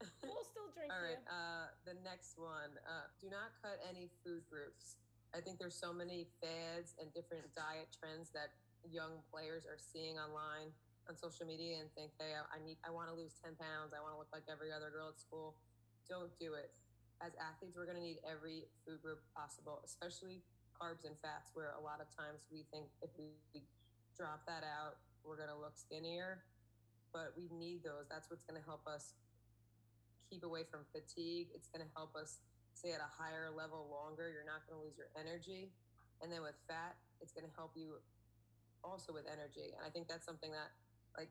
we'll 0.24 0.48
still 0.48 0.70
drink 0.72 0.88
All 0.88 1.04
you. 1.04 1.20
uh, 1.28 1.68
the 1.84 1.96
next 2.00 2.40
one. 2.40 2.72
Uh, 2.88 3.08
do 3.20 3.28
not 3.28 3.52
cut 3.60 3.76
any 3.84 4.08
food 4.24 4.44
groups. 4.48 4.96
I 5.36 5.44
think 5.44 5.60
there's 5.60 5.76
so 5.76 5.92
many 5.92 6.26
fads 6.42 6.96
and 6.98 7.12
different 7.12 7.46
diet 7.54 7.92
trends 7.94 8.32
that 8.34 8.56
young 8.88 9.20
players 9.28 9.68
are 9.68 9.78
seeing 9.78 10.16
online 10.16 10.72
on 11.06 11.14
social 11.14 11.44
media 11.44 11.78
and 11.78 11.88
think, 11.92 12.16
hey, 12.16 12.34
I, 12.34 12.42
I 12.48 12.58
need, 12.64 12.80
I 12.82 12.90
want 12.90 13.12
to 13.12 13.16
lose 13.16 13.36
10 13.38 13.54
pounds. 13.60 13.92
I 13.92 14.00
want 14.00 14.16
to 14.16 14.20
look 14.20 14.32
like 14.32 14.48
every 14.48 14.72
other 14.72 14.88
girl 14.88 15.12
at 15.12 15.20
school. 15.20 15.60
Don't 16.08 16.32
do 16.40 16.56
it. 16.56 16.72
As 17.20 17.36
athletes, 17.36 17.76
we're 17.76 17.86
going 17.86 18.00
to 18.00 18.02
need 18.02 18.18
every 18.24 18.64
food 18.82 19.04
group 19.04 19.20
possible, 19.36 19.84
especially 19.84 20.40
carbs 20.72 21.04
and 21.04 21.12
fats, 21.20 21.52
where 21.52 21.76
a 21.76 21.82
lot 21.84 22.00
of 22.00 22.08
times 22.16 22.48
we 22.48 22.64
think 22.72 22.88
if 23.04 23.12
we, 23.20 23.36
we 23.52 23.60
drop 24.16 24.48
that 24.48 24.64
out, 24.64 24.96
we're 25.20 25.36
going 25.36 25.52
to 25.52 25.60
look 25.60 25.76
skinnier. 25.76 26.40
But 27.12 27.36
we 27.36 27.52
need 27.52 27.84
those. 27.84 28.08
That's 28.08 28.32
what's 28.32 28.46
going 28.48 28.56
to 28.56 28.64
help 28.64 28.88
us 28.88 29.12
keep 30.30 30.46
away 30.46 30.62
from 30.70 30.86
fatigue. 30.94 31.50
It's 31.50 31.66
going 31.66 31.82
to 31.82 31.90
help 31.98 32.14
us 32.14 32.38
stay 32.72 32.94
at 32.94 33.02
a 33.02 33.10
higher 33.10 33.50
level 33.50 33.90
longer. 33.90 34.30
You're 34.30 34.46
not 34.46 34.62
going 34.64 34.78
to 34.78 34.82
lose 34.86 34.94
your 34.94 35.10
energy. 35.18 35.74
And 36.22 36.30
then 36.30 36.46
with 36.46 36.54
fat, 36.70 36.94
it's 37.20 37.34
going 37.34 37.44
to 37.44 37.54
help 37.58 37.74
you 37.74 37.98
also 38.86 39.12
with 39.12 39.26
energy. 39.26 39.74
And 39.74 39.82
I 39.84 39.90
think 39.90 40.06
that's 40.06 40.24
something 40.24 40.54
that, 40.54 40.70
like, 41.18 41.28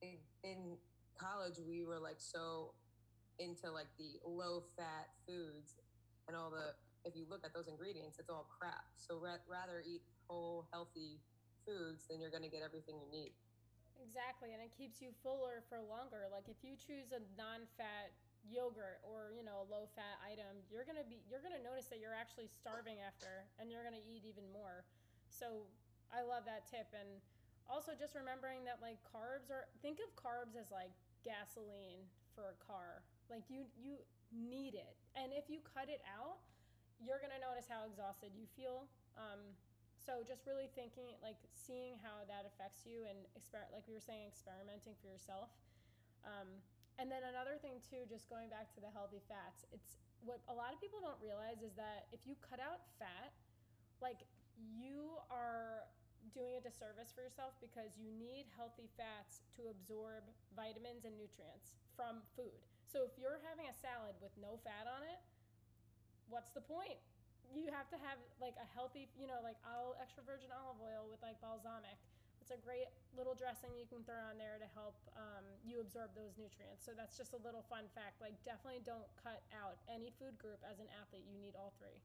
in, 0.00 0.16
in 0.46 0.78
college, 1.18 1.58
we 1.66 1.84
were 1.84 1.98
like 1.98 2.22
so 2.22 2.72
into 3.38 3.70
like 3.70 3.90
the 3.98 4.22
low 4.22 4.62
fat 4.78 5.10
foods 5.26 5.74
and 6.28 6.36
all 6.36 6.50
the, 6.50 6.72
if 7.04 7.16
you 7.16 7.26
look 7.28 7.44
at 7.44 7.52
those 7.52 7.66
ingredients, 7.66 8.18
it's 8.18 8.30
all 8.30 8.46
crap. 8.46 8.86
So 8.96 9.18
ra- 9.18 9.42
rather 9.50 9.82
eat 9.84 10.02
whole, 10.28 10.66
healthy 10.72 11.20
foods, 11.66 12.06
then 12.08 12.20
you're 12.20 12.30
going 12.30 12.44
to 12.44 12.52
get 12.52 12.62
everything 12.64 12.96
you 12.96 13.10
need. 13.10 13.32
Exactly, 13.98 14.52
and 14.52 14.60
it 14.62 14.74
keeps 14.74 15.00
you 15.00 15.14
fuller 15.22 15.62
for 15.70 15.78
longer. 15.80 16.26
Like 16.30 16.50
if 16.50 16.58
you 16.66 16.74
choose 16.74 17.14
a 17.14 17.22
non-fat 17.38 18.10
yogurt 18.44 19.00
or 19.00 19.32
you 19.32 19.40
know 19.46 19.64
a 19.64 19.66
low-fat 19.70 20.18
item, 20.20 20.60
you're 20.68 20.84
gonna 20.84 21.06
be 21.06 21.22
you're 21.30 21.40
gonna 21.42 21.62
notice 21.62 21.86
that 21.88 22.02
you're 22.02 22.14
actually 22.16 22.50
starving 22.50 22.98
after, 23.00 23.46
and 23.58 23.70
you're 23.70 23.86
gonna 23.86 24.02
eat 24.02 24.26
even 24.26 24.44
more. 24.50 24.84
So 25.30 25.70
I 26.10 26.22
love 26.26 26.44
that 26.46 26.66
tip, 26.66 26.90
and 26.92 27.22
also 27.70 27.94
just 27.96 28.14
remembering 28.18 28.66
that 28.66 28.82
like 28.82 28.98
carbs 29.06 29.48
are 29.54 29.64
think 29.80 30.02
of 30.02 30.10
carbs 30.18 30.58
as 30.58 30.68
like 30.74 30.92
gasoline 31.24 32.02
for 32.34 32.50
a 32.50 32.58
car. 32.58 33.06
Like 33.30 33.46
you 33.48 33.64
you 33.78 34.02
need 34.34 34.74
it, 34.74 34.98
and 35.14 35.30
if 35.32 35.46
you 35.46 35.62
cut 35.62 35.86
it 35.88 36.02
out, 36.10 36.42
you're 36.98 37.22
gonna 37.22 37.40
notice 37.40 37.70
how 37.70 37.86
exhausted 37.86 38.34
you 38.34 38.46
feel. 38.58 38.90
Um, 39.16 39.54
so 40.04 40.20
just 40.20 40.44
really 40.44 40.68
thinking 40.76 41.16
like 41.24 41.40
seeing 41.56 41.96
how 42.04 42.28
that 42.28 42.44
affects 42.44 42.84
you 42.84 43.08
and 43.08 43.24
exper- 43.32 43.68
like 43.72 43.88
we 43.88 43.96
were 43.96 44.04
saying 44.04 44.28
experimenting 44.28 44.92
for 45.00 45.08
yourself. 45.08 45.48
Um, 46.28 46.60
and 47.00 47.10
then 47.10 47.26
another 47.26 47.58
thing 47.58 47.82
too 47.82 48.06
just 48.06 48.30
going 48.30 48.46
back 48.52 48.70
to 48.76 48.80
the 48.80 48.90
healthy 48.94 49.18
fats 49.26 49.66
it's 49.74 49.98
what 50.22 50.40
a 50.46 50.54
lot 50.54 50.70
of 50.70 50.78
people 50.78 51.02
don't 51.02 51.18
realize 51.18 51.60
is 51.60 51.74
that 51.74 52.06
if 52.14 52.22
you 52.22 52.38
cut 52.38 52.62
out 52.62 52.86
fat 52.96 53.34
like 53.98 54.22
you 54.54 55.18
are 55.28 55.90
doing 56.32 56.56
a 56.56 56.62
disservice 56.62 57.12
for 57.12 57.20
yourself 57.20 57.52
because 57.60 57.98
you 58.00 58.08
need 58.14 58.48
healthy 58.54 58.88
fats 58.96 59.44
to 59.52 59.68
absorb 59.68 60.24
vitamins 60.56 61.04
and 61.04 61.12
nutrients 61.20 61.76
from 61.92 62.24
food. 62.32 62.56
So 62.88 63.04
if 63.04 63.12
you're 63.20 63.42
having 63.44 63.68
a 63.68 63.76
salad 63.76 64.16
with 64.24 64.32
no 64.40 64.56
fat 64.64 64.88
on 64.88 65.04
it 65.04 65.20
what's 66.30 66.54
the 66.56 66.64
point 66.64 66.96
you 67.52 67.68
have 67.74 67.90
to 67.92 67.98
have 68.00 68.16
like 68.40 68.56
a 68.56 68.68
healthy, 68.72 69.10
you 69.18 69.28
know, 69.28 69.42
like 69.44 69.58
all 69.66 69.98
extra 70.00 70.24
virgin 70.24 70.48
olive 70.54 70.80
oil 70.80 71.04
with 71.10 71.20
like 71.20 71.36
balsamic. 71.44 72.00
It's 72.44 72.52
a 72.52 72.60
great 72.60 72.92
little 73.16 73.32
dressing 73.32 73.72
you 73.72 73.88
can 73.88 74.04
throw 74.04 74.20
on 74.28 74.36
there 74.36 74.60
to 74.60 74.68
help 74.76 75.00
um, 75.16 75.48
you 75.64 75.80
absorb 75.80 76.12
those 76.12 76.36
nutrients. 76.36 76.84
So 76.84 76.92
that's 76.92 77.16
just 77.16 77.32
a 77.32 77.40
little 77.40 77.64
fun 77.72 77.88
fact. 77.96 78.20
Like, 78.20 78.36
definitely 78.44 78.84
don't 78.84 79.08
cut 79.16 79.40
out 79.56 79.80
any 79.88 80.12
food 80.20 80.36
group 80.36 80.60
as 80.60 80.76
an 80.76 80.84
athlete. 80.92 81.24
You 81.24 81.40
need 81.40 81.56
all 81.56 81.72
three. 81.80 81.96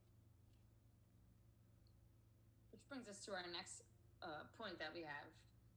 Which 2.71 2.79
brings 2.87 3.11
us 3.11 3.19
to 3.27 3.35
our 3.35 3.43
next 3.51 3.83
uh, 4.23 4.47
point 4.55 4.79
that 4.79 4.95
we 4.95 5.03
have, 5.03 5.27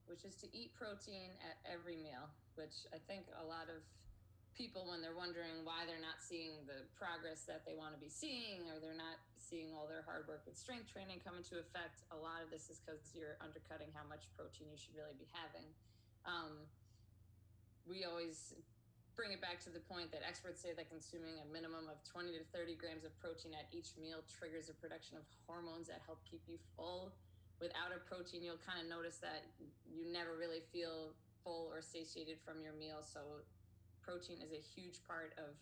which 0.07 0.23
is 0.23 0.39
to 0.47 0.47
eat 0.55 0.71
protein 0.79 1.35
at 1.43 1.59
every 1.67 1.99
meal, 1.99 2.31
which 2.55 2.87
I 2.95 3.03
think 3.11 3.27
a 3.35 3.43
lot 3.43 3.67
of 3.67 3.83
people, 4.57 4.89
when 4.89 5.01
they're 5.01 5.17
wondering 5.17 5.65
why 5.65 5.89
they're 5.89 6.03
not 6.03 6.21
seeing 6.21 6.65
the 6.69 6.85
progress 6.95 7.45
that 7.49 7.65
they 7.65 7.75
want 7.75 7.97
to 7.97 8.01
be 8.01 8.13
seeing, 8.13 8.69
or 8.69 8.79
they're 8.79 8.99
not 8.99 9.21
seeing 9.37 9.73
all 9.77 9.85
their 9.85 10.05
hard 10.05 10.25
work 10.29 10.45
with 10.49 10.57
strength 10.57 10.89
training 10.89 11.21
come 11.21 11.37
into 11.37 11.61
effect, 11.61 12.05
a 12.13 12.19
lot 12.19 12.41
of 12.41 12.49
this 12.49 12.73
is 12.73 12.81
because 12.81 13.01
you're 13.13 13.37
undercutting 13.41 13.89
how 13.93 14.05
much 14.09 14.29
protein 14.33 14.69
you 14.73 14.79
should 14.81 14.97
really 14.97 15.17
be 15.17 15.29
having. 15.33 15.69
Um, 16.25 16.65
we 17.85 18.07
always 18.07 18.55
bring 19.13 19.33
it 19.33 19.45
back 19.45 19.61
to 19.61 19.69
the 19.69 19.83
point 19.85 20.09
that 20.09 20.25
experts 20.25 20.65
say 20.65 20.73
that 20.73 20.89
consuming 20.89 21.37
a 21.45 21.47
minimum 21.53 21.85
of 21.93 22.01
20 22.09 22.33
to 22.33 22.43
30 22.49 22.81
grams 22.81 23.05
of 23.05 23.13
protein 23.21 23.53
at 23.53 23.69
each 23.69 23.93
meal 24.01 24.25
triggers 24.25 24.73
the 24.73 24.77
production 24.81 25.21
of 25.21 25.25
hormones 25.45 25.93
that 25.93 26.01
help 26.09 26.25
keep 26.25 26.41
you 26.49 26.57
full. 26.73 27.13
Without 27.61 27.93
a 27.93 28.01
protein, 28.09 28.43
you'll 28.43 28.63
kind 28.65 28.81
of 28.81 28.89
notice 28.89 29.21
that 29.21 29.45
you 29.85 30.09
never 30.09 30.35
really 30.35 30.65
feel 30.73 31.13
full 31.45 31.69
or 31.71 31.85
satiated 31.85 32.41
from 32.41 32.59
your 32.65 32.73
meal. 32.73 33.05
So, 33.05 33.45
protein 34.03 34.43
is 34.43 34.51
a 34.53 34.61
huge 34.61 35.01
part 35.07 35.33
of 35.39 35.55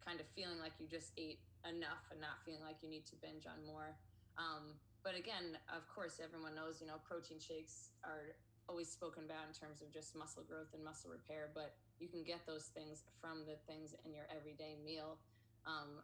kind 0.00 0.18
of 0.20 0.26
feeling 0.32 0.58
like 0.58 0.72
you 0.80 0.88
just 0.88 1.12
ate 1.20 1.40
enough 1.68 2.08
and 2.10 2.20
not 2.20 2.40
feeling 2.46 2.62
like 2.64 2.80
you 2.80 2.88
need 2.88 3.04
to 3.10 3.16
binge 3.20 3.44
on 3.44 3.58
more. 3.68 3.94
Um, 4.40 4.76
but 5.04 5.14
again, 5.14 5.54
of 5.70 5.86
course, 5.86 6.18
everyone 6.18 6.56
knows, 6.56 6.80
you 6.80 6.86
know, 6.88 6.98
protein 7.04 7.38
shakes 7.38 7.94
are 8.02 8.34
always 8.66 8.90
spoken 8.90 9.22
about 9.26 9.46
in 9.46 9.54
terms 9.54 9.78
of 9.82 9.92
just 9.94 10.18
muscle 10.18 10.42
growth 10.42 10.74
and 10.74 10.82
muscle 10.82 11.10
repair, 11.10 11.54
but 11.54 11.78
you 12.02 12.08
can 12.10 12.26
get 12.26 12.42
those 12.46 12.74
things 12.74 13.06
from 13.22 13.46
the 13.46 13.54
things 13.70 13.94
in 14.02 14.10
your 14.10 14.26
everyday 14.34 14.74
meal. 14.82 15.18
Um, 15.66 16.02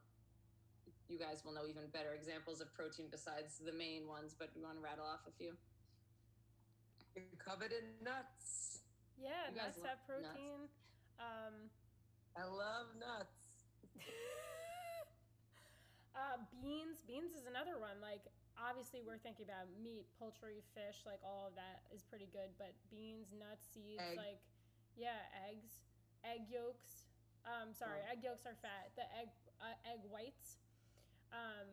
you 1.10 1.18
guys 1.18 1.42
will 1.44 1.52
know 1.52 1.66
even 1.66 1.90
better 1.92 2.14
examples 2.14 2.62
of 2.62 2.72
protein 2.74 3.10
besides 3.10 3.58
the 3.58 3.74
main 3.74 4.06
ones, 4.06 4.34
but 4.38 4.54
you 4.54 4.62
want 4.62 4.78
to 4.78 4.84
rattle 4.84 5.04
off 5.04 5.26
a 5.26 5.34
few? 5.34 5.52
You're 7.14 7.42
covered 7.42 7.74
in 7.74 7.84
nuts. 8.00 8.80
Yeah, 9.20 9.50
You 9.52 9.58
guys 9.58 9.76
nuts 9.76 9.84
have 9.84 10.00
protein. 10.08 10.70
Um, 11.20 11.68
I 12.36 12.44
love 12.48 12.96
nuts. 12.96 13.66
uh, 16.16 16.38
beans. 16.50 17.02
Beans 17.06 17.32
is 17.36 17.44
another 17.46 17.76
one. 17.78 18.00
Like, 18.00 18.24
obviously, 18.56 19.00
we're 19.04 19.20
thinking 19.20 19.46
about 19.48 19.68
meat, 19.80 20.08
poultry, 20.18 20.62
fish, 20.76 21.04
like 21.04 21.20
all 21.24 21.48
of 21.48 21.54
that 21.56 21.84
is 21.92 22.02
pretty 22.04 22.28
good. 22.32 22.52
But 22.58 22.72
beans, 22.90 23.32
nuts, 23.36 23.68
seeds, 23.72 24.00
Egg. 24.00 24.16
like, 24.16 24.40
yeah, 24.96 25.20
eggs, 25.48 25.84
egg 26.24 26.48
yolks. 26.48 27.08
Um, 27.44 27.74
sorry, 27.74 28.00
Oh. 28.06 28.12
egg 28.12 28.22
yolks 28.22 28.46
are 28.46 28.54
fat. 28.62 28.94
The 28.94 29.06
egg, 29.18 29.28
uh, 29.60 29.74
egg 29.88 30.00
whites. 30.08 30.58
Um, 31.32 31.66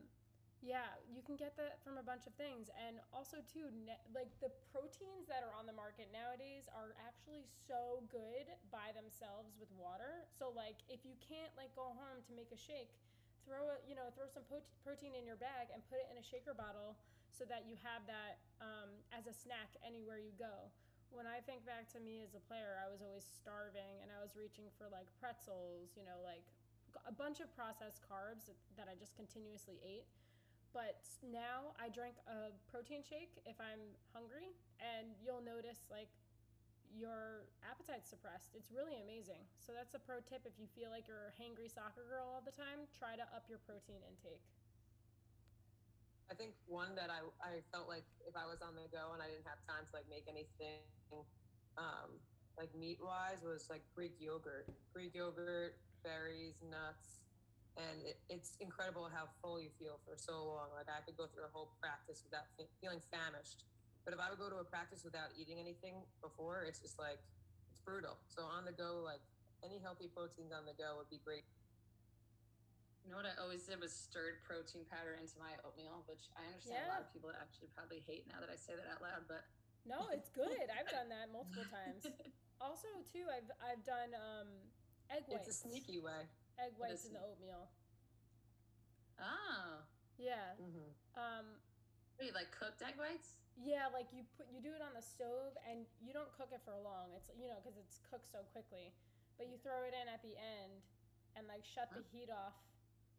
Yeah, 0.60 0.92
you 1.08 1.24
can 1.24 1.40
get 1.40 1.56
that 1.56 1.80
from 1.88 1.96
a 1.96 2.04
bunch 2.04 2.28
of 2.28 2.36
things. 2.36 2.68
And 2.76 3.00
also, 3.16 3.40
too, 3.48 3.72
ne- 3.72 4.04
like 4.12 4.28
the 4.44 4.52
proteins 4.76 5.24
that 5.32 5.40
are 5.40 5.56
on 5.56 5.64
the 5.64 5.76
market 5.76 6.12
nowadays 6.12 6.68
are 6.76 6.92
actually 7.00 7.48
so 7.48 8.04
good 8.12 8.52
by 8.68 8.92
themselves 8.92 9.56
with 9.56 9.72
water. 9.72 10.28
So, 10.36 10.52
like, 10.52 10.84
if 10.92 11.08
you 11.08 11.16
can't, 11.24 11.52
like, 11.56 11.72
go 11.80 11.96
home 11.96 12.20
to 12.28 12.32
make 12.36 12.52
a 12.52 12.60
shake, 12.60 12.92
throw 13.48 13.72
a, 13.72 13.80
you 13.88 13.96
know, 13.96 14.12
throw 14.12 14.28
some 14.28 14.44
protein 14.84 15.16
in 15.16 15.24
your 15.24 15.40
bag 15.40 15.72
and 15.72 15.80
put 15.88 16.04
it 16.04 16.12
in 16.12 16.20
a 16.20 16.26
shaker 16.26 16.52
bottle 16.52 17.00
so 17.32 17.48
that 17.48 17.64
you 17.64 17.80
have 17.80 18.04
that 18.12 18.44
um, 18.60 18.92
as 19.16 19.32
a 19.32 19.36
snack 19.36 19.72
anywhere 19.80 20.20
you 20.20 20.36
go. 20.36 20.68
When 21.08 21.24
I 21.24 21.40
think 21.40 21.64
back 21.64 21.88
to 21.96 22.04
me 22.04 22.20
as 22.20 22.36
a 22.36 22.44
player, 22.44 22.76
I 22.84 22.92
was 22.92 23.00
always 23.00 23.24
starving 23.24 24.04
and 24.04 24.12
I 24.12 24.20
was 24.20 24.36
reaching 24.36 24.68
for, 24.76 24.92
like, 24.92 25.08
pretzels, 25.24 25.96
you 25.96 26.04
know, 26.04 26.20
like 26.20 26.44
a 27.08 27.16
bunch 27.16 27.40
of 27.40 27.48
processed 27.56 28.04
carbs 28.04 28.52
that 28.76 28.92
I 28.92 29.00
just 29.00 29.16
continuously 29.16 29.80
ate 29.80 30.04
but 30.74 31.02
now 31.26 31.74
I 31.78 31.90
drink 31.90 32.18
a 32.30 32.54
protein 32.70 33.02
shake 33.02 33.42
if 33.46 33.58
I'm 33.58 33.82
hungry, 34.14 34.54
and 34.80 35.14
you'll 35.22 35.44
notice 35.44 35.88
like 35.90 36.10
your 36.90 37.46
appetite's 37.62 38.10
suppressed. 38.10 38.58
It's 38.58 38.74
really 38.74 38.98
amazing. 38.98 39.46
So 39.62 39.74
that's 39.74 39.94
a 39.94 40.02
pro 40.02 40.22
tip 40.26 40.46
if 40.46 40.58
you 40.58 40.66
feel 40.74 40.90
like 40.90 41.06
you're 41.06 41.30
a 41.30 41.36
hangry 41.38 41.70
soccer 41.70 42.06
girl 42.10 42.26
all 42.26 42.42
the 42.42 42.56
time, 42.56 42.90
try 42.98 43.14
to 43.14 43.26
up 43.30 43.46
your 43.46 43.62
protein 43.62 44.02
intake. 44.06 44.42
I 46.30 46.38
think 46.38 46.54
one 46.70 46.94
that 46.94 47.10
I, 47.10 47.26
I 47.42 47.66
felt 47.74 47.90
like 47.90 48.06
if 48.26 48.38
I 48.38 48.46
was 48.46 48.62
on 48.62 48.78
the 48.78 48.86
go 48.94 49.18
and 49.18 49.22
I 49.22 49.30
didn't 49.30 49.50
have 49.50 49.62
time 49.66 49.90
to 49.90 49.94
like 49.98 50.06
make 50.10 50.30
anything 50.30 50.86
um, 51.78 52.22
like 52.54 52.70
meat 52.78 53.02
wise 53.02 53.42
was 53.42 53.66
like 53.70 53.82
Greek 53.96 54.14
yogurt. 54.22 54.70
Greek 54.94 55.16
yogurt, 55.16 55.82
berries, 56.06 56.62
nuts, 56.62 57.26
and 57.80 58.04
it, 58.04 58.20
it's 58.28 58.60
incredible 58.60 59.08
how 59.08 59.32
full 59.40 59.56
you 59.56 59.72
feel 59.80 60.04
for 60.04 60.20
so 60.20 60.44
long. 60.44 60.76
Like 60.76 60.92
I 60.92 61.00
could 61.08 61.16
go 61.16 61.32
through 61.32 61.48
a 61.48 61.54
whole 61.56 61.72
practice 61.80 62.28
without 62.28 62.52
feeling 62.84 63.00
famished, 63.08 63.64
but 64.04 64.12
if 64.12 64.20
I 64.20 64.28
would 64.28 64.40
go 64.40 64.52
to 64.52 64.60
a 64.60 64.68
practice 64.68 65.08
without 65.08 65.32
eating 65.40 65.58
anything 65.58 66.04
before, 66.20 66.68
it's 66.68 66.84
just 66.84 67.00
like 67.00 67.24
it's 67.72 67.80
brutal. 67.80 68.20
So 68.28 68.44
on 68.44 68.68
the 68.68 68.76
go, 68.76 69.00
like 69.00 69.24
any 69.64 69.80
healthy 69.80 70.12
proteins 70.12 70.52
on 70.52 70.68
the 70.68 70.76
go 70.76 71.00
would 71.00 71.08
be 71.08 71.24
great. 71.24 71.48
You 73.08 73.16
know 73.16 73.24
what 73.24 73.32
I 73.32 73.34
always 73.40 73.64
did 73.64 73.80
was 73.80 73.96
stirred 73.96 74.44
protein 74.44 74.84
powder 74.92 75.16
into 75.16 75.40
my 75.40 75.56
oatmeal, 75.64 76.04
which 76.06 76.30
I 76.36 76.46
understand 76.52 76.84
yeah. 76.84 76.92
a 76.92 77.00
lot 77.00 77.02
of 77.08 77.10
people 77.16 77.32
actually 77.32 77.72
probably 77.72 78.04
hate 78.04 78.28
now 78.28 78.44
that 78.44 78.52
I 78.52 78.60
say 78.60 78.76
that 78.76 78.86
out 78.92 79.00
loud, 79.00 79.24
but 79.26 79.48
no, 79.88 80.12
it's 80.12 80.30
good. 80.36 80.68
I've 80.68 80.92
done 80.92 81.08
that 81.10 81.32
multiple 81.32 81.66
times. 81.72 82.06
also, 82.66 82.92
too, 83.08 83.26
I've 83.32 83.48
I've 83.64 83.82
done 83.88 84.12
um, 84.14 84.52
egg 85.10 85.26
whites. 85.32 85.48
It's 85.48 85.64
a 85.64 85.70
sneaky 85.72 86.04
way 86.04 86.28
egg 86.60 86.76
whites 86.78 87.08
in 87.08 87.16
the 87.16 87.24
oatmeal. 87.24 87.72
Oh. 89.20 89.84
Yeah. 90.20 90.56
Mm-hmm. 90.60 90.92
Um, 91.16 91.46
Wait, 92.20 92.36
like 92.36 92.52
cooked 92.52 92.84
egg 92.84 93.00
whites? 93.00 93.40
Yeah, 93.56 93.88
like 93.92 94.12
you 94.12 94.28
put 94.36 94.48
you 94.52 94.60
do 94.60 94.76
it 94.76 94.84
on 94.84 94.92
the 94.92 95.04
stove 95.04 95.56
and 95.68 95.88
you 96.04 96.12
don't 96.12 96.32
cook 96.36 96.52
it 96.52 96.60
for 96.68 96.76
long. 96.80 97.12
It's 97.16 97.32
you 97.36 97.48
know 97.48 97.60
because 97.64 97.80
it's 97.80 98.04
cooked 98.08 98.28
so 98.28 98.44
quickly, 98.52 98.92
but 99.40 99.48
you 99.48 99.56
throw 99.64 99.88
it 99.88 99.96
in 99.96 100.08
at 100.12 100.20
the 100.24 100.36
end 100.36 100.84
and 101.40 101.48
like 101.48 101.64
shut 101.64 101.92
the 101.96 102.04
heat 102.12 102.28
off, 102.32 102.56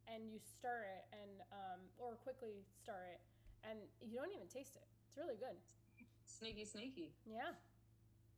and 0.05 0.29
you 0.29 0.37
stir 0.41 0.85
it 0.85 1.05
and 1.17 1.41
um, 1.53 1.81
or 1.97 2.21
quickly 2.21 2.65
stir 2.69 3.17
it, 3.17 3.21
and 3.65 3.81
you 4.05 4.21
don't 4.21 4.33
even 4.33 4.49
taste 4.49 4.77
it. 4.77 4.85
It's 5.09 5.17
really 5.17 5.41
good. 5.41 5.57
Sneaky, 6.29 6.69
sneaky. 6.69 7.17
Yeah, 7.25 7.57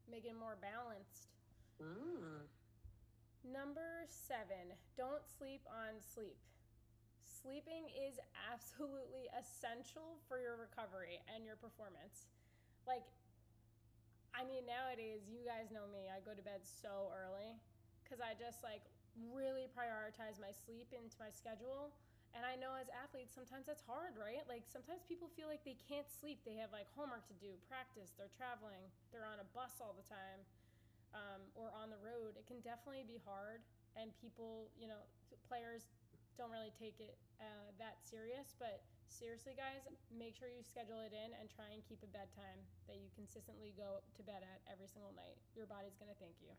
make 0.06 0.26
it 0.26 0.38
more 0.38 0.58
balanced. 0.62 1.31
Number 3.62 4.02
seven, 4.10 4.74
don't 4.98 5.22
sleep 5.22 5.62
on 5.70 5.94
sleep. 6.02 6.34
Sleeping 7.22 7.86
is 7.94 8.18
absolutely 8.50 9.30
essential 9.38 10.18
for 10.26 10.42
your 10.42 10.58
recovery 10.58 11.22
and 11.30 11.46
your 11.46 11.54
performance. 11.54 12.26
Like, 12.90 13.06
I 14.34 14.42
mean, 14.42 14.66
nowadays, 14.66 15.30
you 15.30 15.46
guys 15.46 15.70
know 15.70 15.86
me, 15.94 16.10
I 16.10 16.18
go 16.26 16.34
to 16.34 16.42
bed 16.42 16.66
so 16.66 17.14
early 17.14 17.54
because 18.02 18.18
I 18.18 18.34
just 18.34 18.66
like 18.66 18.82
really 19.30 19.70
prioritize 19.70 20.42
my 20.42 20.50
sleep 20.50 20.90
into 20.90 21.14
my 21.22 21.30
schedule. 21.30 21.94
And 22.34 22.42
I 22.42 22.58
know 22.58 22.74
as 22.74 22.90
athletes, 22.90 23.30
sometimes 23.30 23.70
that's 23.70 23.86
hard, 23.86 24.18
right? 24.18 24.42
Like, 24.50 24.66
sometimes 24.66 25.06
people 25.06 25.30
feel 25.38 25.46
like 25.46 25.62
they 25.62 25.78
can't 25.86 26.10
sleep. 26.10 26.42
They 26.42 26.58
have 26.58 26.74
like 26.74 26.90
homework 26.98 27.30
to 27.30 27.36
do, 27.38 27.54
practice, 27.70 28.10
they're 28.18 28.34
traveling, 28.34 28.90
they're 29.14 29.28
on 29.28 29.38
a 29.38 29.46
bus 29.54 29.78
all 29.78 29.94
the 29.94 30.08
time 30.10 30.42
um, 31.12 31.40
or 31.54 31.72
on 31.72 31.92
the 31.92 32.00
road, 32.00 32.36
it 32.36 32.44
can 32.48 32.60
definitely 32.64 33.04
be 33.04 33.20
hard. 33.24 33.64
And 33.96 34.12
people, 34.20 34.72
you 34.76 34.88
know, 34.88 35.04
players 35.48 35.88
don't 36.40 36.48
really 36.48 36.72
take 36.80 36.96
it 37.00 37.16
uh, 37.40 37.72
that 37.76 38.00
serious. 38.00 38.56
But 38.56 38.80
seriously, 39.12 39.52
guys, 39.52 39.84
make 40.08 40.32
sure 40.32 40.48
you 40.48 40.64
schedule 40.64 41.04
it 41.04 41.12
in 41.12 41.36
and 41.36 41.48
try 41.52 41.68
and 41.72 41.84
keep 41.84 42.00
a 42.00 42.10
bedtime 42.10 42.60
that 42.88 42.96
you 42.96 43.12
consistently 43.12 43.76
go 43.76 44.00
to 44.16 44.20
bed 44.24 44.40
at 44.40 44.64
every 44.68 44.88
single 44.88 45.12
night. 45.12 45.36
Your 45.52 45.68
body's 45.68 45.96
going 46.00 46.08
to 46.08 46.18
thank 46.18 46.36
you. 46.40 46.56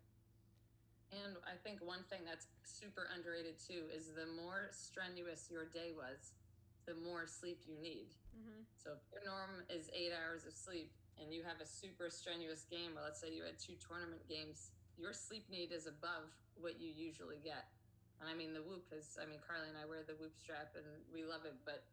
And 1.14 1.38
I 1.46 1.54
think 1.62 1.78
one 1.86 2.02
thing 2.10 2.26
that's 2.26 2.50
super 2.66 3.06
underrated 3.14 3.62
too 3.62 3.86
is 3.94 4.10
the 4.18 4.26
more 4.34 4.74
strenuous 4.74 5.46
your 5.46 5.70
day 5.70 5.94
was, 5.94 6.34
the 6.90 6.98
more 7.06 7.30
sleep 7.30 7.62
you 7.70 7.78
need. 7.78 8.10
Mm-hmm. 8.34 8.66
So 8.74 8.98
if 8.98 9.04
your 9.14 9.22
norm 9.22 9.62
is 9.70 9.94
eight 9.94 10.10
hours 10.10 10.46
of 10.50 10.58
sleep, 10.58 10.90
and 11.22 11.34
you 11.34 11.46
have 11.46 11.62
a 11.62 11.68
super 11.68 12.10
strenuous 12.10 12.66
game, 12.66 12.98
or 12.98 13.04
let's 13.06 13.22
say 13.22 13.30
you 13.30 13.46
had 13.46 13.60
two 13.60 13.78
tournament 13.78 14.26
games, 14.26 14.74
your 14.98 15.14
sleep 15.14 15.46
need 15.50 15.74
is 15.74 15.86
above 15.86 16.30
what 16.58 16.78
you 16.82 16.90
usually 16.90 17.42
get. 17.42 17.70
And 18.22 18.30
I 18.30 18.38
mean, 18.38 18.54
the 18.54 18.62
whoop 18.64 18.88
is, 18.94 19.18
I 19.18 19.26
mean, 19.26 19.42
Carly 19.42 19.68
and 19.68 19.78
I 19.78 19.90
wear 19.90 20.06
the 20.06 20.16
whoop 20.16 20.38
strap 20.38 20.78
and 20.78 20.86
we 21.10 21.26
love 21.26 21.44
it. 21.44 21.58
But 21.66 21.84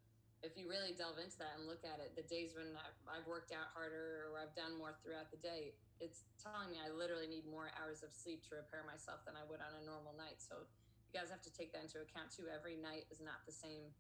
if 0.41 0.57
you 0.57 0.69
really 0.69 0.97
delve 0.97 1.21
into 1.21 1.37
that 1.41 1.57
and 1.61 1.69
look 1.69 1.85
at 1.85 2.01
it, 2.01 2.17
the 2.17 2.25
days 2.25 2.57
when 2.57 2.73
I've 3.09 3.29
worked 3.29 3.53
out 3.53 3.73
harder 3.77 4.29
or 4.29 4.41
I've 4.41 4.57
done 4.57 4.77
more 4.77 4.97
throughout 5.01 5.29
the 5.29 5.41
day, 5.41 5.77
it's 6.01 6.25
telling 6.41 6.73
me 6.73 6.81
I 6.81 6.89
literally 6.89 7.29
need 7.29 7.45
more 7.45 7.69
hours 7.77 8.01
of 8.01 8.17
sleep 8.17 8.41
to 8.49 8.57
repair 8.57 8.85
myself 8.89 9.21
than 9.29 9.37
I 9.37 9.45
would 9.45 9.61
on 9.61 9.77
a 9.77 9.85
normal 9.85 10.17
night. 10.17 10.41
So 10.41 10.65
you 11.11 11.13
guys 11.13 11.29
have 11.29 11.45
to 11.45 11.53
take 11.53 11.77
that 11.77 11.85
into 11.85 12.01
account 12.01 12.33
too. 12.33 12.49
Every 12.49 12.79
night 12.79 13.05
is 13.13 13.21
not 13.21 13.45
the 13.45 13.53
same. 13.53 13.93